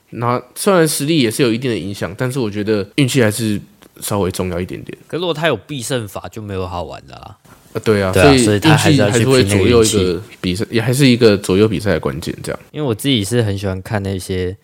[0.10, 3.60] 那虽然实力也是有一定的影响，但是我觉得运气还是
[4.02, 4.98] 稍微重要一点点。
[5.08, 7.38] 可如果他有必胜法，就没有好玩的啦。
[7.74, 12.36] 啊，对啊，对啊，所以他还是还是会左右一个比赛，也还是一个左右比赛的关键。
[12.44, 14.56] 这样，因为我自己是很喜欢看那些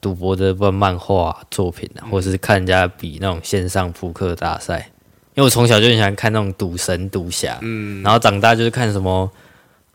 [0.00, 4.90] 赌博的，漫漫画作品啊，或者是看人家比那种线上扑克大赛。
[5.34, 9.30] 因为我从小就很喜欢看那种赌神、赌侠，嗯，然后长大就是看什么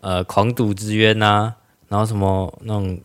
[0.02, 1.54] 呃《狂赌之渊》呐，
[1.88, 2.99] 然后什么那种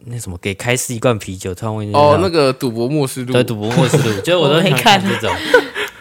[0.00, 5.30] 那什么给开司一罐啤酒，突然问哦，那个《赌博默示录》，对，《赌博默示录》，就我都很看这种，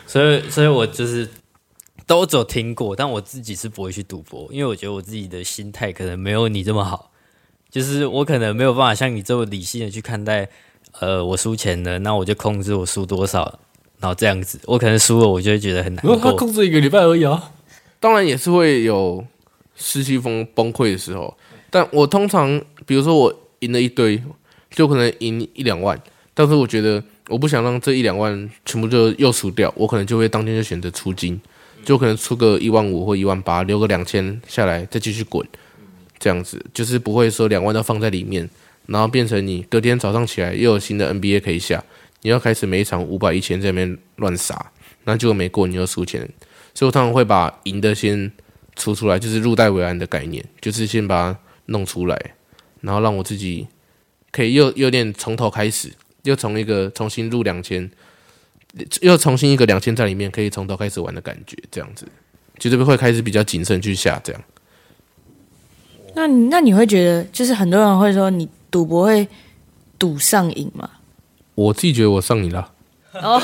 [0.08, 1.28] 所以，所以我就是。
[2.08, 7.11] 都只有听过，但我自己是不会去赌博，因为我觉得我自己的心态可能没有你这么好，
[7.72, 10.48] 就是我可能没有办法像你这么理性的去看待，
[11.00, 13.60] 呃，我输钱了，那我就控制我输多少，
[14.02, 16.18] 然后这样子，我可能输了，我就会觉得很难过。
[16.18, 17.52] 他控制一个礼拜而已啊，
[18.02, 19.26] 当然也是会有
[19.76, 21.36] 失去风崩溃的时候，
[21.70, 24.22] 但我通常比如说我赢了一堆，
[24.70, 25.98] 就可能赢一两万，
[26.34, 31.40] 但是我觉得我不想让这一两万全部就又输掉，我可能就会当天就选择出金，
[31.86, 35.48] 就可能出个一万五或一万八，留个两千下来再继续滚，
[36.22, 38.48] 这样子就是不会说两万都放在里面，
[38.86, 41.84] 然后变成你隔天早上起来又有新的 NBA 可以下。
[42.22, 44.72] 你要开始每一场五百、一千在那边乱撒，
[45.06, 46.22] 那结果没过，你又输钱。
[46.76, 48.32] 所以我通常会把赢的先
[48.76, 52.36] 出出来，就是入袋为安的概念，就是先把它弄出来，
[52.82, 53.68] 然后让我自己
[54.32, 55.92] 可以又有点从头开始，
[56.22, 57.90] 又从一个重新入两千，
[59.02, 62.08] 又重新一个两千在里面可以从头开始玩的感觉，这样子，
[62.60, 64.42] 就这边会开始比较谨慎去下这样。
[66.16, 69.28] 那那你会觉得，就是很多人会说你赌博会
[69.98, 70.90] 赌上瘾吗？
[71.56, 72.72] 我自己觉得我上瘾了。
[73.22, 73.38] 哦，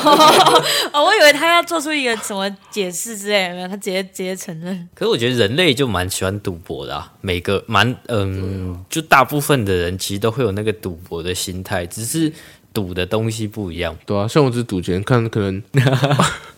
[0.94, 4.88] 我以为他要做出一个什么解释之类的，他直接直接承认。
[4.94, 12.32] 可是我觉得人类就蛮喜欢赌博的啊，每个蛮嗯，就大部分的人其实都会有那个赌博的心态，只是
[12.72, 13.94] 赌的东西不一样。
[14.06, 15.60] 对啊，像我只赌钱，看可能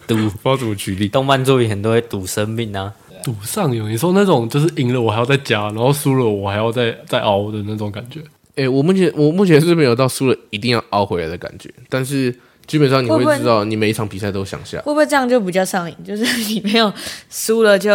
[0.06, 1.08] 赌， 不知道怎么举例。
[1.08, 3.88] 动漫作品很多会赌生命啊，赌上瘾。
[3.88, 8.20] 你说那种就是赢了我还要再加，然后输了我还要再再熬的那种感觉。
[8.56, 12.34] 诶、欸，我目前我目前是没有到输了一定要熬回来的感觉，但是
[12.66, 14.78] 基本上你会知道，你每一场比赛都想下。
[14.78, 15.96] 会不会这样就比较上瘾？
[16.04, 16.92] 就是你没有
[17.30, 17.90] 输了就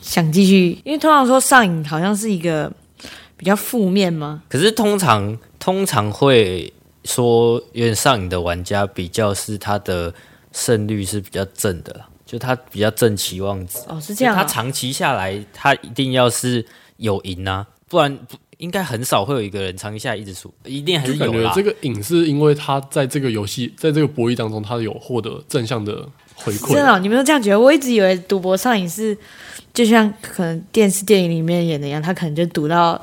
[0.00, 2.72] 想继续，因为通常说上瘾好像是一个
[3.36, 4.42] 比较负面吗？
[4.48, 6.72] 可是通常通常会
[7.04, 10.14] 说有点上瘾的玩家，比较是他的
[10.52, 13.78] 胜率是比较正的，就他比较正期望值。
[13.88, 14.42] 哦，是这样、啊。
[14.42, 16.62] 他长期下来，他一定要是
[16.98, 18.36] 有赢啊，不然不。
[18.58, 21.52] 应该很少会有一个人长期下来一直输，一定还是有啦。
[21.54, 26.04] 这个赢是因为他在这个游戏，在这个博弈当中，他有获得正向的
[26.34, 26.74] 回馈。
[26.74, 27.60] 真的、哦，你们都这样觉得？
[27.60, 29.16] 我一直以为赌博上瘾是
[29.72, 33.00] 就像可能电视电影里面演的一样，他可能就赌到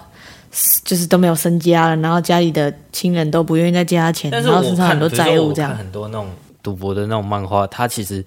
[0.84, 5.74] 就是都没有身家了，然后家里的亲人都不愿意再借他钱，然后身上很多债务这样。
[5.74, 6.28] 很多那种
[6.62, 8.22] 赌博的那种漫画，他其实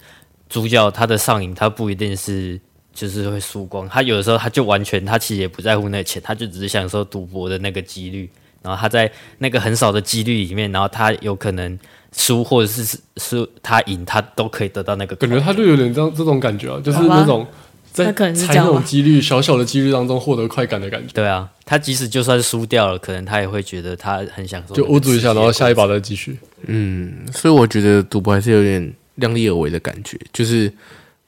[0.49, 2.61] 主角他的上瘾，他不一定是。
[2.95, 8.29] 就是会输光，他有的时候他就完全，他其实也不在乎那个钱，他就只是享受赌博的那个几率。
[8.61, 11.79] 然后他在那个很少的几率里面，然后他有可能
[12.11, 15.15] 输或者是输他赢，他都可以得到那个。
[15.15, 17.47] 感觉他就有点这样这种感觉啊，就是那种
[17.93, 21.13] 在猜那种几率小小的几率当中获得快感的感觉。
[21.15, 24.75] 对啊，他即使就算输掉了，可能他也会觉得他很享受。
[24.75, 26.37] 就捂住一下，然后下一把再继续。
[26.67, 30.73] 嗯，所以我觉得赌博还是有点量力而为的感觉，就是。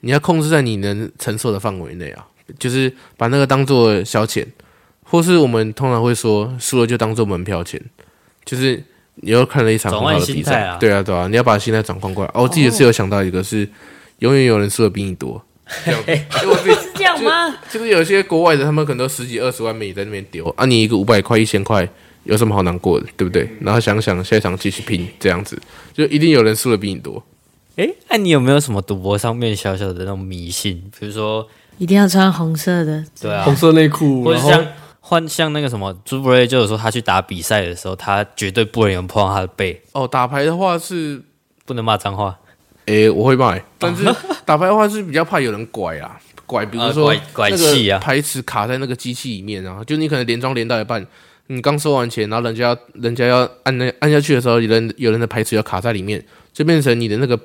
[0.02, 2.26] 你要控制在你能承受的范围内啊，
[2.58, 4.46] 就是把那个当做消遣，
[5.02, 7.78] 或是我们通常会说输了就当做门票钱，
[8.46, 8.82] 就是
[9.16, 12.30] 你又看了一场很好的比赛，啊对啊对啊，你要把心态转换过来。
[12.32, 13.68] 哦，我自己也是有想到一个是，是
[14.20, 15.44] 永远有人输的比你多，
[15.84, 16.00] 这样
[16.48, 17.50] 我自己是这样吗？
[17.70, 21.86] 就，就是有些国外的，他们可能都十几二十万美在那边丢，啊，你一个五百块一千块，
[22.24, 23.46] 有什么好难过的，对不对？
[23.60, 25.60] 然后想想下一场继续拼，这样子
[25.92, 27.22] 就一定有人输的比你多。
[27.80, 30.82] 哎，那、啊、你有没有什么赌博上面小小的那种迷信？
[31.00, 34.66] 比如说，一定要穿红色的，对啊，红色内裤，或者像
[35.00, 39.80] 换像那个什么朱布瑞，就有说他去打比赛的时候，他绝对不能有人碰到他的背。
[39.92, 41.22] 哦，打牌的话是
[41.64, 42.38] 不能骂脏话。
[42.84, 44.04] 哎，我会骂，但是
[44.44, 51.06] 打牌的话是比较怕有人拐啊，拐，比如说、呃、拐拐气啊，牌池卡在那个机器里面啊，就你可能连庄连到一半，
[51.46, 56.22] 你刚收完钱，然后人家要人家要按那按下去的时候，有人有人的牌池要卡在里面，
[56.52, 57.40] 就变成你的那个。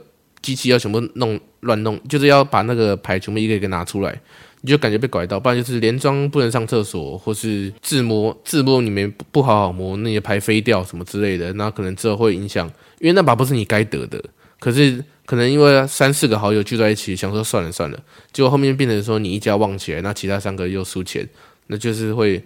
[0.46, 4.22] 机器要全部弄乱弄，就是要把那个牌全部一个一个拿出来，
[4.62, 14.24] 你就感觉被拐到，不然就是连庄不能上厕所，或是自摸自摸里面不好好摸，那些牌飞掉什么之类的，那可能之后会影响，因为那把不是你该得的，
[14.60, 18.00] 可是可能因为三四个好友聚在一起，想说算了算了，
[18.32, 21.28] 结果后面变成说你一家旺起来，那其他三个又输钱，
[21.66, 22.44] 那就是会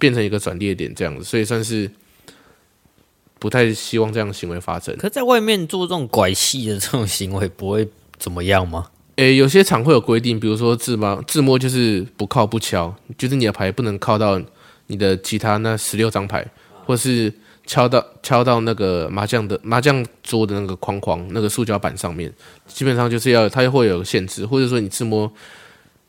[0.00, 1.88] 变成一个转捩点这样子，所以算是。
[3.44, 4.96] 不太希望这样的行为发生。
[4.96, 7.86] 可在外面做这种拐戏的这种行为，不会
[8.16, 8.86] 怎么样吗？
[9.16, 14.40] 诶、欸，有些场会有规定，比如说自摸，自摸就是不靠不敲，就是你的牌不能靠到
[14.86, 16.42] 你的其他那十六张牌，
[16.86, 17.30] 或是
[17.66, 22.32] 敲到敲到那个麻将的麻将桌的那个框框，那个塑胶板上面，
[22.66, 25.30] 基本上就是要它会有限制，或者说你自摸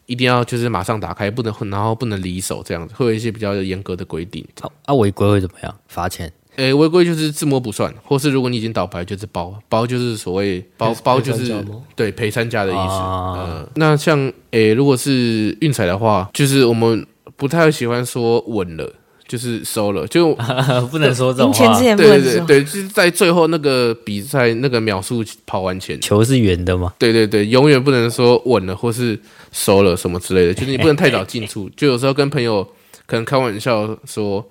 [0.06, 4.48] 一定要就是马上打开，不能然后不能离手这样子，会有一些比较严格的规定。
[4.62, 5.78] 好，啊，违规会怎么样？
[5.90, 6.32] 罚钱？
[6.56, 11.54] 诶，违规就是自摸不算，或是如果你已经倒牌，就是包包，就是所谓包包，就是
[11.96, 12.80] 对赔三家的意思。
[12.80, 18.86] 啊、呃，那像诶，如果是运彩的话，就是我们不太喜欢说稳了，
[19.28, 20.34] 就就是收了，就
[20.90, 21.80] 不能说这种话。
[21.82, 26.94] 对对对对，就是在最后那个比赛那个秒数跑完前，球是圆的嘛？
[26.98, 29.20] 对对对，永远不能说稳了或是
[29.52, 31.70] 收了什么之类的，就是你不能太早进出。
[31.76, 32.66] 就有时候跟朋友
[33.06, 34.46] 可能开玩笑说：“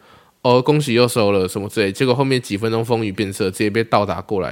[0.45, 4.51] 哦，恭喜又收了什么之类。”结果后面几分钟风雨变色，直接被倒打过来，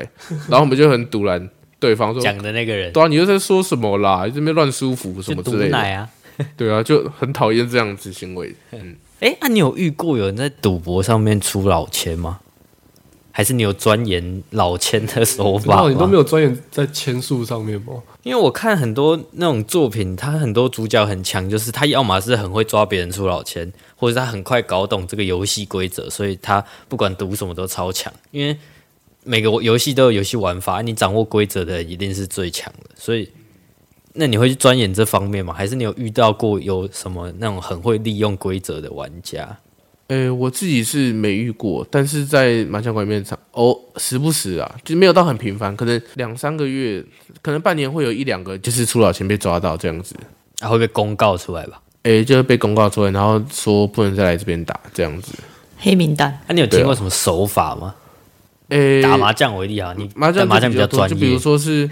[0.48, 4.26] 然后我们就很堵拦对方说：“讲的那个人，对啊，你又在说什么啦？
[4.26, 6.08] 这边乱舒服什么之类的啊？”
[6.56, 8.54] 对啊，就很讨厌这样子行为。
[8.72, 8.96] 嗯。
[9.20, 12.40] 哎，那、啊、你有遇过有人在赌博上面出老千吗？
[13.32, 15.88] 还是你有钻研老千的手法？
[15.88, 17.94] 你都没有钻研在千数上面吗？
[18.22, 28.12] 因为我看很多那种作品，他很多主角很强，就是他要么是很会抓别人出老千，或者他很快搞懂这个游戏规则，所以他不管赌什么都超强。
[28.30, 28.56] 因为
[29.24, 33.28] 每个游戏都有游戏玩法，你掌握规则的一定是最强的，所以。
[34.14, 35.54] 那你会去钻研这方面吗？
[35.54, 39.56] 还是你有遇到过有什么那种很会利用规则的玩家？
[40.12, 47.02] 诶、欸，我自己是没遇过，但是在麻将馆里面场哦，时不时啊，就没有到很频繁，可能两三个月，
[47.40, 50.14] 可能半年会有一两个，就是出老千被抓到这样子，
[50.60, 51.80] 啊，会被公告出来吧？
[52.02, 55.32] 诶、欸，就是被公告出来，然后说不能再来这边打这样子，
[55.78, 56.38] 黑名单。
[56.46, 57.94] 那、啊、你有听过什么手法吗？
[58.68, 61.88] 诶、欸，打麻将为例啊，你麻将麻将比较专业，就比如说是。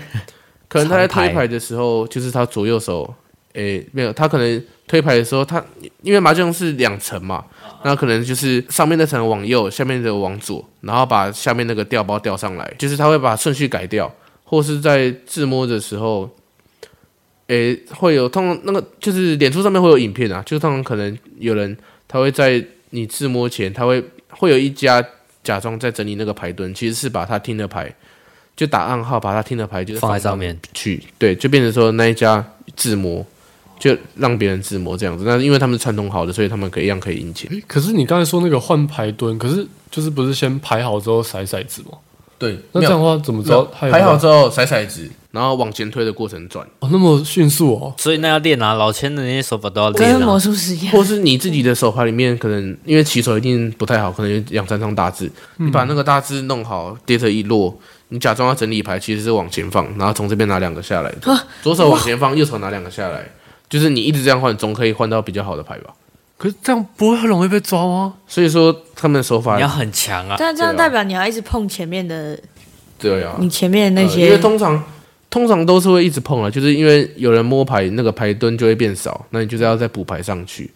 [0.69, 3.13] 可能他在推牌的时候，就是他左右手，
[3.55, 5.65] 诶、欸，没有，他可能推牌的时候，他
[6.03, 7.45] 因为麻将是两层嘛，
[7.85, 14.13] 那可能就是上面那层往右，下面的往左，然后把下面那个调包调上来，就是他会把顺序改掉，
[14.43, 16.29] 或是在自摸的时候，
[17.47, 21.77] 诶、欸，会有通常那个就是脸书上面会有影片啊，就通常可能有人
[22.09, 22.61] 他会在
[22.91, 25.01] 你自摸前，他会会有一家
[25.45, 27.95] 假装在整理那个牌墩，其实是把他听的牌。
[28.57, 32.45] 就打暗号，把他听的牌就是放在上面去，对，就变成说那一家
[32.77, 33.25] 自摸，
[33.81, 35.25] 就让别人自摸这样子。
[35.27, 37.51] 那因为他们是串通好的，所以他们可以一样可以赢钱。
[37.67, 41.99] 可是你刚才说那个换牌蹲，可是就是不是先排好之后骰骰子吗？
[42.39, 46.67] 对，那这样的话怎么知道排好之后骰骰子，然后往前推的过程转？
[46.79, 47.93] 哦，那么迅速哦。
[47.99, 50.19] 所以那要练啊，老千的那些手法都要练啊。
[50.19, 50.93] 跟魔术师一样。
[50.93, 57.79] 或是你自己的手牌里面，可能因为起手一定不太好，可能有两三张大字，嗯、你把那个大字弄好，跌着一落。
[58.13, 61.15] 你假装要整理牌，其实是往前放，然后从这边拿两个下来，
[61.63, 63.31] 左手往前放，右手拿两个下来，
[63.71, 65.95] 就是你一直这样换，总可以换到比较好的牌吧？
[66.37, 68.15] 可是这样不会很容易被抓吗？
[68.27, 72.39] 所以说他们的手法你要很强啊，但这样代表你要一直碰前面的，
[72.99, 74.83] 对啊，你前面的那些，因为通常
[75.31, 80.71] 通常都是会一直碰啊，就是因为有人摸牌，那个牌墩就会变少，那你就是要再补牌上去，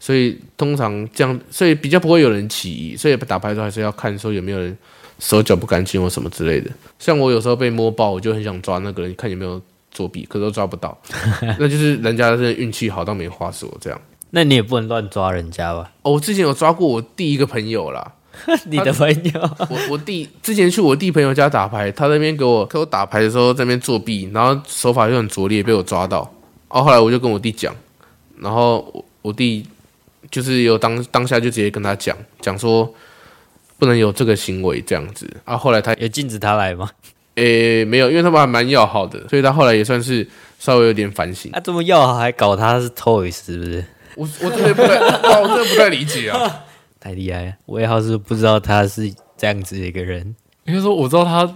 [0.00, 4.76] 所以通常这样，所以比较不会有人起疑，所以打牌的时候还是要看说有没有人。
[5.20, 9.60] 手脚不干净或什么之类的，像我有时候被摸爆，我就很想抓那个人，看有没有
[9.98, 10.96] 作弊，可是都抓不到，
[11.58, 14.00] 那就是人家是运气好到没话说这样。
[14.30, 15.90] 那你也不能乱抓人家吧？
[16.02, 18.12] 哦，我之前有抓过我第一个朋友啦，
[18.70, 19.40] 你的朋友？
[19.68, 26.20] 我我弟之前去我弟朋友家打牌，他那边给我给我打牌的时候在那边作弊，然后手法又很拙劣，被我抓到。
[26.68, 27.74] 哦后后来我就跟我弟讲，
[28.36, 29.66] 然后我我弟
[30.30, 32.94] 就是有当当下就直接跟他讲讲说。
[33.80, 35.56] 不能有这个行为这样子啊！
[35.56, 36.90] 后来他有禁止他来吗？
[37.38, 40.26] 诶，没有，因为他们还蛮要好的，所以他后来也算是
[40.58, 41.50] 稍微有点反省。
[41.52, 43.84] 他、啊、这么要好还搞他是 Toys 是不是？
[44.16, 44.96] 我我真的不太，
[45.40, 46.64] 我真的不太理解啊！
[46.98, 50.34] 太厉害了，我也好是不知道他是这样子的一个人。
[50.64, 51.48] 应该说我知道他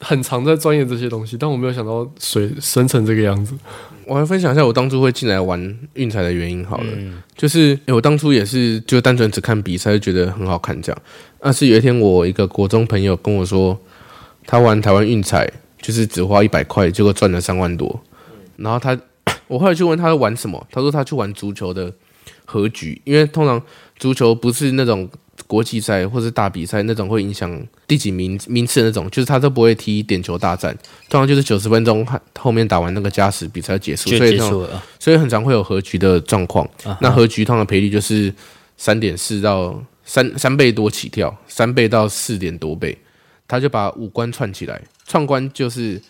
[0.00, 3.54] 很常在钻研这些东西，但我没有想到水深成这个样子。
[4.06, 11.02] 我来分享一下我当初会进来玩运彩的原因好了，嗯、就是我当初也是就单纯只看比赛就觉得很好看这样。
[11.38, 13.78] 但是有一天我一个国中朋友跟我说，
[14.48, 15.48] 他玩台湾运彩
[15.80, 18.00] 就是只花一百块，结果赚了三万多。
[18.56, 18.98] 然后他
[19.46, 21.92] 我后来就问他玩什么，他说他去玩足球的
[22.46, 23.62] 和局，因为通常
[23.98, 25.06] 足球不是那种。
[25.46, 30.76] 国际赛或是大比赛那种会影响第几名名次的那种，就是他都不会踢点球大战，
[31.08, 32.06] 通常就是九十分钟
[32.38, 34.36] 后面打完那个加时比赛结束，所以
[34.98, 36.68] 所以很常会有和局的状况。
[36.82, 36.96] Uh huh.
[37.00, 38.34] 那和局通常赔率就是
[38.76, 42.98] 三点四到三三倍多起跳，三倍到四点多倍，
[43.48, 46.00] 他就把五关串起来，串关就是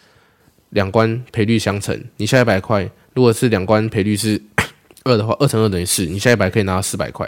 [0.71, 4.39] 两关赔率相乘，你下一百块，如果是两关赔率是
[5.05, 7.27] 二的话，二乘二等于四，你下一百可以拿到四百块。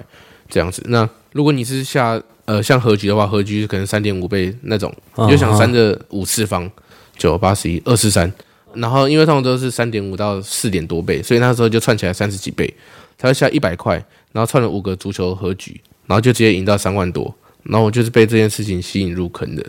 [0.52, 6.68] 这样子，那如果你是下呃像和局的话，和局可能三点五倍那种，你就想三的五次方，
[7.16, 8.32] 九八十一二四三，
[8.74, 12.74] 然后因为他们都是三点五到四点多倍，所以那时候就串起来三十几倍，
[13.16, 13.94] 他就下一百块，
[14.32, 17.32] 然后串了五个足球和局，然后就直接赢到三万多，
[17.62, 19.64] 然后我就是被这件事情吸引入坑的，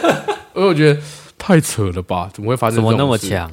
[0.54, 1.00] 因为我觉得
[1.36, 2.96] 太扯了吧，怎么会发生这种事？
[2.96, 3.50] 怎么那么强？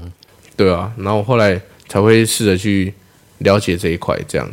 [0.55, 2.93] 对啊，然后我后来才会试着去
[3.39, 4.49] 了解这一块，这样。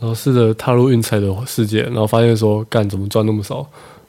[0.00, 3.66] 然后试着踏入运彩的世界，然后发现说，干怎么赚那么少？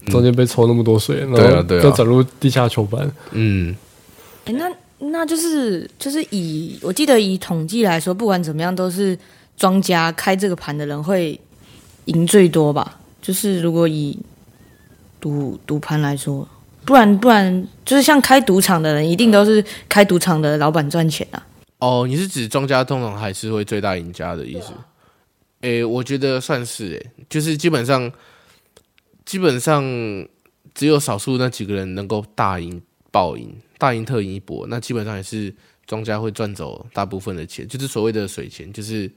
[0.07, 3.09] 中间被抽那么多水，然后再转入地下球班。
[3.32, 3.76] 嗯，
[4.45, 4.72] 哎、欸，那
[5.09, 9.18] 那就是就是以我记得以统计来说，不管怎么样，都是
[9.57, 11.39] 庄家开这个盘的人会
[12.05, 12.99] 赢最多吧？
[13.22, 14.16] 就是如果以
[15.20, 16.47] 赌赌盘来说，
[16.86, 21.47] 不然不然就是像开赌场的人，一定都是开赌场的老板赚钱啊。
[21.80, 24.74] 哦，你是指庄家通常还是会最大赢家的意思？
[25.61, 28.11] 哎、欸，我觉得算是诶、欸，就是基本上。
[29.26, 29.84] 基本上
[30.76, 35.51] 只有少数那几个人能够大赢爆赢、大赢特赢一波，那基本上也是
[35.88, 38.72] 庄家会赚走大部分的钱，就是所谓的水钱。
[38.72, 39.11] 就是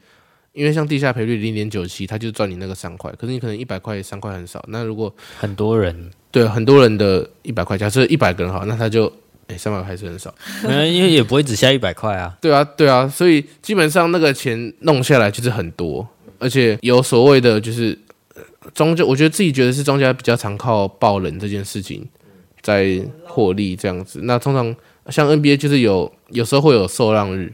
[0.59, 4.63] 因为像地下赔率零点九七，他就赚你那个三块，可是你可能一百块三块很少。
[4.69, 9.11] 那如果很多人对很多人的一百块，假设一百个人好，那他就
[9.47, 10.35] 哎三百块还是很少，
[10.67, 12.37] 因为也不会只下一百块啊。
[12.43, 16.07] 对啊，对啊，所以基本上那个钱弄下来就是很多，
[16.39, 17.99] 而且有所谓的就是。
[18.75, 22.07] 庄家，我觉得自己觉得是庄家比较常靠爆冷这件事情
[22.61, 24.21] 在获利这样子。
[24.25, 24.75] 那通常
[25.09, 27.51] 像 NBA 就是有有时候会有受让日，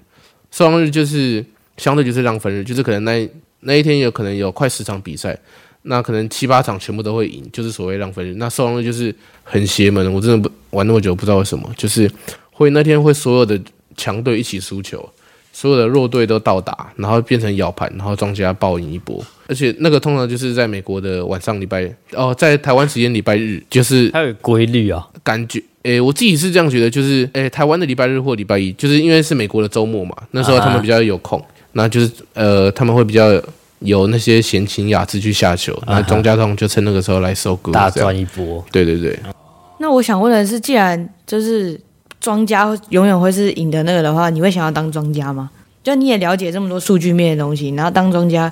[0.51, 1.45] 受让日就是
[1.77, 3.29] 相对就是让分日，就是可能那
[3.61, 5.39] 那一天有可能有快十场比赛，
[5.83, 8.35] 那可能七八场全部都会赢，就是所谓让分日。
[8.35, 12.11] 那受让日就是很邪门，我真的不玩那么久不知道为什么，就是
[12.51, 13.61] 会那天会所有的
[13.97, 15.09] 强队一起输球。
[15.57, 19.25] 所有的弱队都到达，然后变成咬盘，然后庄家暴赢一波。
[19.47, 25.07] 而且那个通常就是在美国的晚上礼拜哦，在台湾时间礼拜日，就是它有规律啊。
[25.23, 31.41] 感觉诶，我自己是这样觉得，就是诶，台湾的礼拜日或礼拜一，就是因为是美国的周末嘛，那时候他们比较有空，
[31.75, 33.31] 那、啊、就是呃他们会比较
[33.79, 38.65] 有那些闲情雅致去下球，那庄家通就趁那个时候来收割，大赚一波。
[38.73, 39.19] 对对对。
[39.79, 41.81] 那我想问的是，既然就是。
[42.21, 45.51] 庄家永远会是赢的那个的话，你会想要当庄家吗？
[45.83, 48.51] 就你也了解这么多数据面的东西，然后当庄家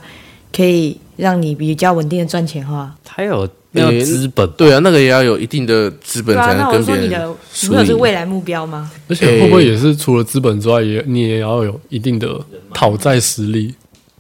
[0.55, 4.49] 可以让你比较稳定的赚钱的话，他有没有资本？
[4.53, 7.11] 对啊，那个也要有一定的资本才能跟别人输赢。
[7.13, 7.33] 那我说
[7.67, 8.91] 你的，你有是未来目标吗？
[9.09, 12.39] 而且会不会也是除了资本之外，也你也要有一定的
[12.73, 13.75] 讨债实力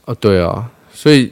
[0.04, 0.14] 啊？
[0.18, 1.30] 对啊，所以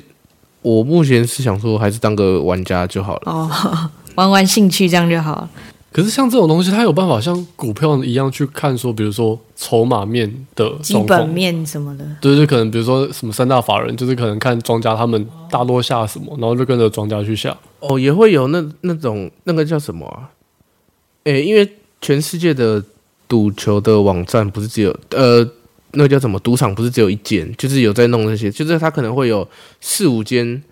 [0.63, 3.23] 我目前是想说，还是当个玩家就好了。
[3.25, 3.51] 哦，
[4.17, 5.51] 玩玩兴趣这样就好了。
[5.93, 17.57] 可是像这种东西，它有办法像股票一样去看，说比如说筹码面的基本面什么的，对，对可能比如说什么三大法人，就是可能看庄家他们大多下什么，然后就跟着庄家去下。
[17.81, 20.31] 哦，也会有那那种那个叫什么啊？
[21.25, 21.69] 诶，因为
[22.01, 22.81] 全世界的
[23.27, 25.45] 赌球的网站不是只有呃，
[25.95, 29.49] 那个叫什么赌场不是只有一间，就是有在弄那些，就是他可能会有
[29.81, 30.63] 四五间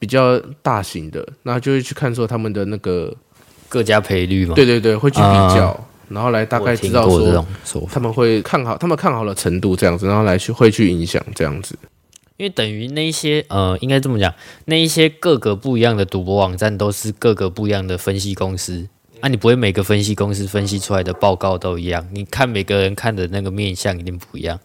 [0.00, 3.14] 比较大型的，那就会去看说他们的那个。
[3.68, 4.54] 各家赔率嘛？
[4.54, 7.44] 对对对，会去比较，呃、然后来大概知道说
[7.90, 11.76] 他们会看好，他们看好的程度这样子，然后来去会去影响这样子。
[12.36, 14.32] 因为等于那一些呃，应该这么讲，
[14.66, 18.86] 那一些各个不一样的赌博网站都是各个不一样的分析公司
[19.20, 24.58] 啊，你不会每个分析公司分析出来的报告都一样，你看每个人看的那个面相一定不一样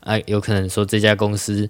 [0.00, 1.68] 啊，有可能说这家公司。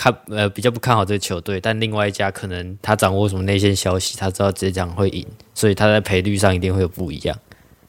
[0.00, 7.38] 看呃比较不看好这个球队，但另外一家可能他掌握什么内线消息，他知道这场会赢，所以他在赔率上一定会有不一样。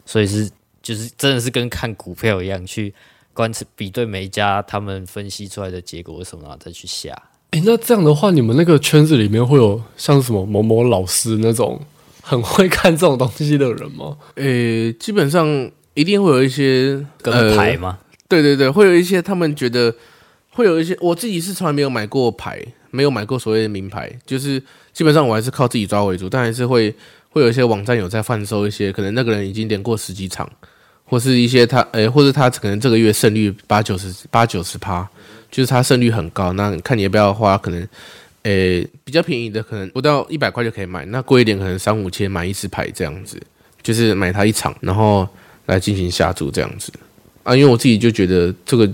[0.06, 0.50] 所以是
[0.84, 2.94] 就是真的是跟看股票一样，去
[3.32, 7.12] 观察比对每一家他们分析出来的结果什么，然后再去下。
[7.52, 11.80] 诶、欸，那这样的话，你们那个圈子里面会有像什么某某老师那种
[12.22, 14.18] 很会看这种东西的人吗？
[14.36, 15.48] 诶、欸，基本上
[15.94, 18.00] 一定会有一些跟牌吗？
[18.28, 19.96] 对对对，会有一些他们觉得。
[20.54, 26.94] 会有一些，我自己是从来没有买过牌，没有买过所谓的名牌，就是基本上我还是靠自己抓为主，但还是会
[27.30, 30.50] 会有一些网站有在贩售一些，可能那个人已经连过十几场，
[31.06, 35.08] 或是一些他，诶，或者他可能这个月胜率八九十八九十趴，
[35.50, 37.88] 就是他胜率很高，那看你要不要花，可能，
[38.44, 43.42] 诶，比较便宜的可能不到一百块就可以买，那贵一点可能三五千买一次牌这样子，
[43.82, 45.26] 就是买他一场，然后
[45.68, 46.92] 来进行下注这样子，
[47.44, 48.92] 啊，因为我自己就觉得这个。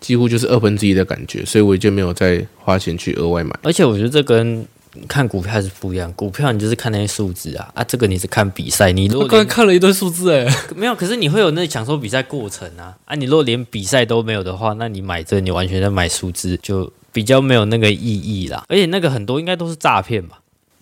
[0.00, 3.58] 几乎就是二分之一的感觉，所以我就没有再花钱去额外买。
[3.62, 4.66] 而且我觉得这跟
[5.06, 8.90] 看股票还是不一样，股票你就是看那些数字啊，啊，这个你是看比赛。
[8.90, 18.64] 你如果刚才看了一堆数字，哎， 没有，可是你会有那享受比赛过程啊，啊，你如果连比赛都没有的话，那你买这你完全在买数字，就比较没有那个意义啦。
[18.68, 20.40] 而且那个很多应该都是诈骗吧。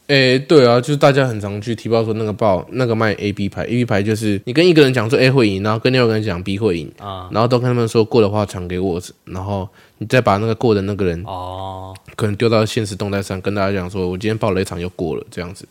[0.09, 15.67] 诶、欸，对啊，就是大家很常去提报说那个报那个卖 A B 牌，A B 牌就是你跟一个人讲说 A 会赢，然后跟另外一个人讲 B 会赢啊，然后都跟他们说过的话传给我，然后你再把那个过的那个人哦，可能丢到现实动态上跟大家讲说，我今天报了一场又过了这样子。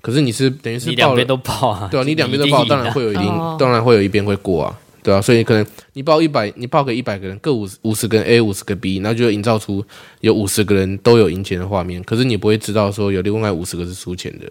[0.00, 3.26] 可是你是等于是报两边都报啊，对啊，你两边都报，当然会有一定，
[3.58, 9.84] 当然会有一边会过啊，对啊，所以可能你报一百，你报给一百个人，各五五十个 A，五十个 B，那就营造出
[10.20, 12.02] 有五十个人都有赢钱的画面。
[12.04, 14.50] 可是你不会知道说有另外五十个是输钱的，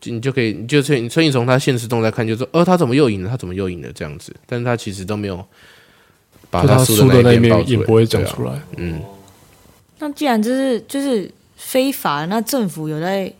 [0.00, 3.28] 就你就可以，你就所以所以从他现实动态看，就说，哦，他怎么又赢了？
[3.28, 3.92] 他怎么又赢了？
[3.92, 5.44] 这样子，但是他其实都没有
[6.48, 8.52] 把他输的那一面也不会讲出来。
[8.76, 9.00] 嗯，
[9.98, 13.32] 那既然这是就是非法，那政府有在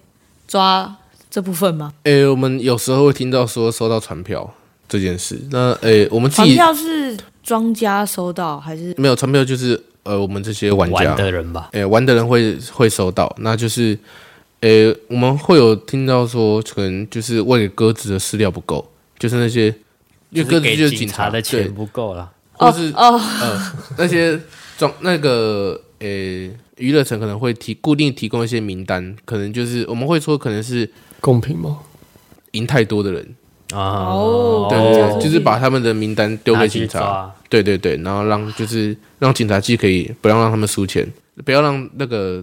[0.49, 0.97] 抓
[1.31, 1.95] 这部分吗？
[2.03, 4.53] 诶、欸，我们有时候会听到说收到传票。
[4.93, 9.43] 这件事，那诶、欸，我们自己传票是庄家收到还是没有传票？
[9.43, 13.35] 就是呃，我们这些玩家玩的人吧，诶、欸，玩的人会会收到。
[13.39, 13.99] 那就是
[14.61, 18.87] 诶、欸，我们会有听到说，可能就是为了鸽子的饲料不够，
[19.19, 19.75] 就是那些
[20.29, 24.39] 因为鸽子就是警察的钱不够了，或是哦呃那些
[24.77, 30.87] 装那个诶娱乐城可能会提固定提供一些名单，可能就是我们会说可能是
[31.19, 31.79] 公平吗？
[32.51, 33.35] 赢太多的人。
[33.73, 41.07] 哦，对对对，就是把他们的名单丢给警察，对对对，然后让就是让警察既可以不要让他们输钱，
[41.45, 42.43] 不要让那个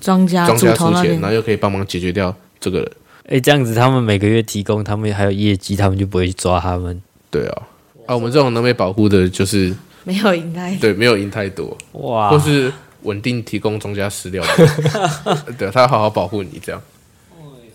[0.00, 2.90] 庄家庄家输钱，然后又可以帮忙解决掉这个人。
[3.28, 7.02] 哎，这样子他们每个月提供，他们还有业绩，他们就不会去抓他们。
[7.30, 7.62] 对啊，
[8.06, 9.74] 啊，我们这种能被保护的，就是
[10.04, 10.54] 没有赢。
[10.54, 11.76] 太对，没有赢太多。
[11.92, 12.72] 哇，或是
[13.02, 14.44] 稳定提供庄家饲料，
[15.58, 16.80] 对，他要好好保护你这样。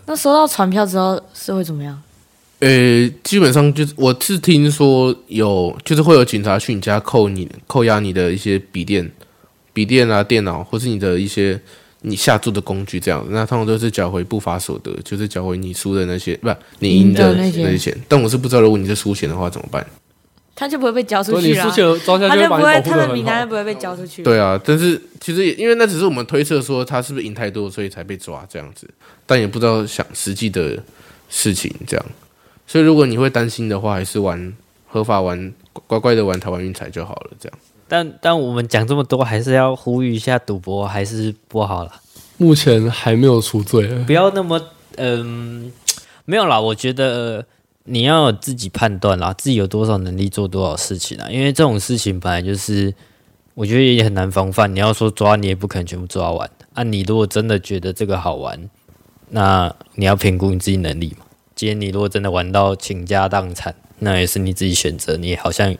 [0.05, 2.01] 那收到传票之后是会怎么样？
[2.61, 9.11] 呃、欸，基本上就是我是听说有，就是会有警察去你家扣你扣押你的一些笔电、
[9.73, 11.59] 笔电啊、电脑，或是你的一些
[12.01, 13.25] 你下注的工具这样。
[13.31, 17.99] 那通常都是缴回不法所得，就是缴回你输的那些，不你赢的那些钱。
[18.07, 19.83] 但我是不知道，如果你是输钱的话怎么办？
[20.53, 21.63] 他就不会被交出去了。
[21.63, 24.21] 他就不会，他的名单就不会被交出去。
[24.21, 28.87] 对啊，但是其实也因为那只是我们推测说他是不是赢太多，所以才被抓这样子，
[29.25, 30.77] 但也不知道想实际的
[31.27, 32.05] 事情这样。
[32.71, 34.53] 所以，如果你会担心的话，还是玩
[34.87, 35.53] 合法玩，
[35.87, 37.31] 乖乖的玩台湾运彩就好了。
[37.37, 37.59] 这样。
[37.85, 41.91] 但但我们讲这么多，还是要呼吁一下，赌博还是不好了。
[42.37, 44.57] 目前还没有除罪，不要那么
[44.95, 45.69] 嗯，
[46.23, 46.61] 没有啦。
[46.61, 47.45] 我觉得
[47.83, 51.27] 你要有自己判断啦，自己有多少能力做多少事情啊。
[51.29, 52.93] 因为这种事情本来就是，
[53.53, 54.73] 我觉得也很难防范。
[54.73, 56.49] 你要说抓，你也不可能全部抓完。
[56.73, 58.57] 啊，你如果真的觉得这个好玩，
[59.27, 61.25] 那你要评估你自己能力嘛。
[61.61, 65.71] 今天你如果真的玩到倾家荡产，那也是你自己选择，你好像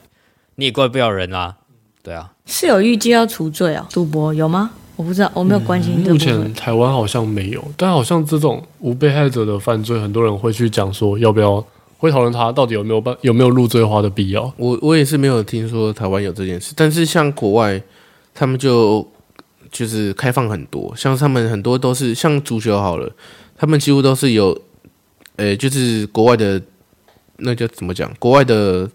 [0.54, 1.56] 你也怪不了人啊。
[2.04, 3.88] 对啊，是有预计要除罪啊？
[3.92, 4.70] 赌博有吗？
[4.96, 6.12] 我不知道，我没有关心、嗯。
[6.12, 11.66] 目前台湾好像没有，但好像这种无被害者的犯罪，很多人会去讲说，要不要
[11.98, 14.54] 会讨论他到底有没有办有没有入罪化的必要。
[14.58, 17.82] 我我也是没有听说台湾有这件事，但是像国外，
[18.36, 19.04] 他们就
[19.72, 23.12] 就是开放很多，像他们很多都是像足球好了，
[23.58, 24.56] 他们几乎都是有。
[25.42, 26.62] 呃、就是国外的，
[27.38, 28.14] 那叫怎么讲？
[28.20, 28.88] 国外的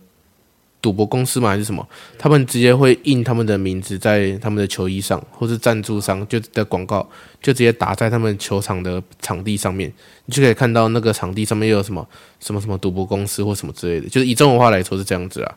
[0.81, 1.85] 赌博公司嘛，还是什么？
[2.17, 7.03] 他们直接会印他们的名字在他们的球衣上，或是赞助商就的广告，
[7.43, 9.93] 就直接打在他们球场的场地上面，
[10.27, 12.07] 你就可以看到那个场地上面又有什么
[12.39, 14.09] 什么什么赌博公司或什么之类的。
[14.09, 15.53] 就是以中文化来说是这样子啊，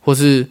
[0.00, 0.46] 或是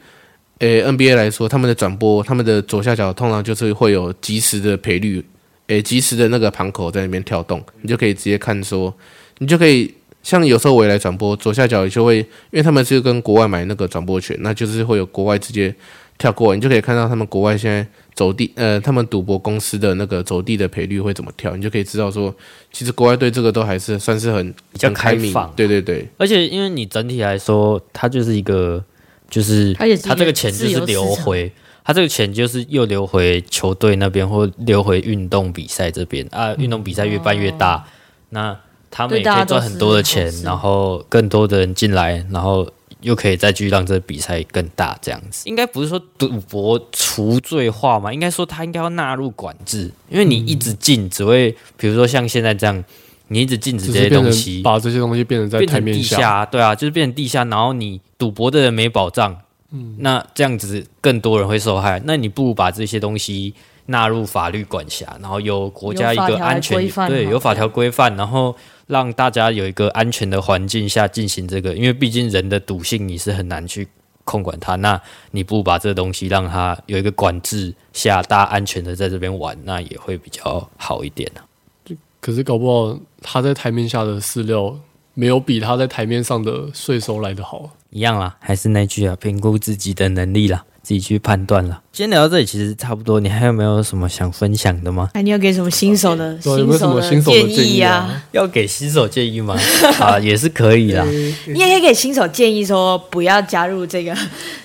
[0.60, 5.24] 呃、NBA 来说，他们的转播，他们的左下角通常就是会有即时的赔率，
[5.68, 8.94] 诶，即时的那个盘口在那边跳动，你就可以直接看说。
[9.40, 15.74] 你就可以像有时候我也来转播，左下角就会，因为他们是跟国外买那个转播权，那就是会有国外直接
[16.18, 22.34] 跳过，你就可以看到他们国外现在走地，呃，他们赌博公司的那个走地的赔率会怎么跳，你就可以知道说，
[22.74, 26.06] 其实国外对这个都还是算是很比较开放，对对对。
[26.18, 28.84] 而且因为你整体来说，它就是一个，
[29.30, 31.50] 就是它这个钱就是流回，
[31.86, 37.84] 它这个钱就是又流回球队那边或流回运动比赛这边啊，运动比赛越办越大，哦、
[38.32, 38.60] 那。
[38.90, 42.68] 他们也可以赚很多的钱，然后更多的人进来，然后
[43.02, 45.48] 又可以再继续让这个比赛更大，这样子。
[45.48, 48.12] 应该不是说赌博除罪化嘛？
[48.12, 52.84] 应该说他应该要纳入管制，因为你一直禁，只会比如说像现在这样，
[53.28, 59.38] 你一直禁止这些东西，把这些东西变成在台面下，地下，对啊，就是变成地下，然后你赌博的人没保障，
[59.72, 62.02] 嗯，那这样子更多人会受害。
[62.06, 63.54] 那你不如把这些东西
[63.88, 68.56] 纳入法律管辖，然后有国家一个安全，对，有法条规范，然后。
[68.88, 73.86] 让大家有一个安全的环境下进行这个，因为毕竟人的赌性你是很难去
[74.24, 74.78] 控管它。
[74.78, 74.98] 那
[75.32, 81.92] 你不把这个东西让它有一个管制下，大家安全的在这边玩，那也会比较好一点呢、啊。
[82.22, 84.74] 可是搞不好他在台面下的饲料
[85.14, 87.70] 没有比他在台面上的税收来得好。
[87.90, 90.64] 一样啦，还是那句啊，评估自己的能力啦。
[90.88, 91.82] 自己去判断了。
[91.92, 95.10] 今天聊到这里其实差不多，你还有没有什么想分享的吗？
[95.16, 98.24] 哎，你要给什么新手的有没有什么新手的建议啊？
[98.32, 99.54] 要给新手建议吗？
[100.00, 101.04] 啊，也是可以啦。
[101.48, 104.16] 你也可以给新手建议说，不要加入这个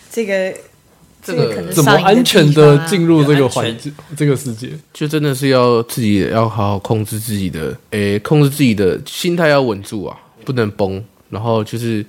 [0.09, 0.55] 这个。
[1.25, 11.01] 这个可能怎么安全的进入这个环境、这个世界，就真的是要自己要好好控制自己的，诶，控制自己的心态要稳住啊，不能崩。
[11.31, 12.05] 然后就是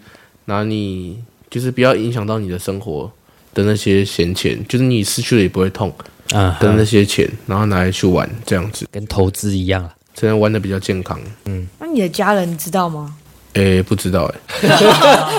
[0.45, 3.11] 拿你，就是不要影响到你的生活
[3.53, 5.93] 的那些闲钱，就是你失去了也不会痛
[6.31, 11.19] 啊的那些钱，然后拿来去玩，这样子跟投资一样啊，才能玩的比较健康。
[11.45, 13.15] 嗯，那你的家人知道吗？
[13.53, 14.69] 诶，不知道诶。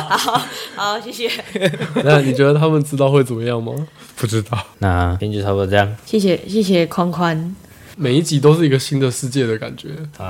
[0.08, 0.40] 好，
[0.76, 1.28] 好，谢谢。
[2.04, 3.72] 那你觉得他们知道会怎么样吗？
[4.16, 4.56] 不知道。
[4.78, 5.96] 那今天就差不多这样。
[6.06, 7.56] 谢谢，谢谢宽宽。
[7.96, 9.88] 每一集都是一个新的世界的感觉。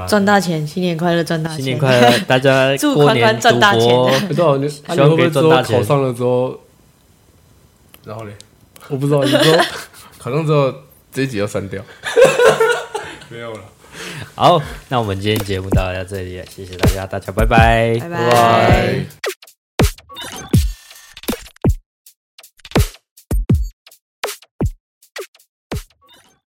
[0.09, 1.57] 赚大钱，新年快乐，赚大钱。
[1.59, 3.89] 新年快乐，大家 祝宽宽赚大钱。
[4.35, 4.69] 多少年？
[4.71, 5.79] 希望可以赚大钱。
[5.79, 6.59] 考上了之后，
[8.05, 8.33] 然后嘞，
[8.89, 9.23] 我不知道。
[9.25, 9.65] 你说
[10.19, 10.73] 考上之后
[11.13, 11.83] 这一集要删掉。
[13.29, 13.61] 没有了。
[14.35, 19.34] 好，那我们今天节目到这里，谢谢大家，大家拜拜，拜拜。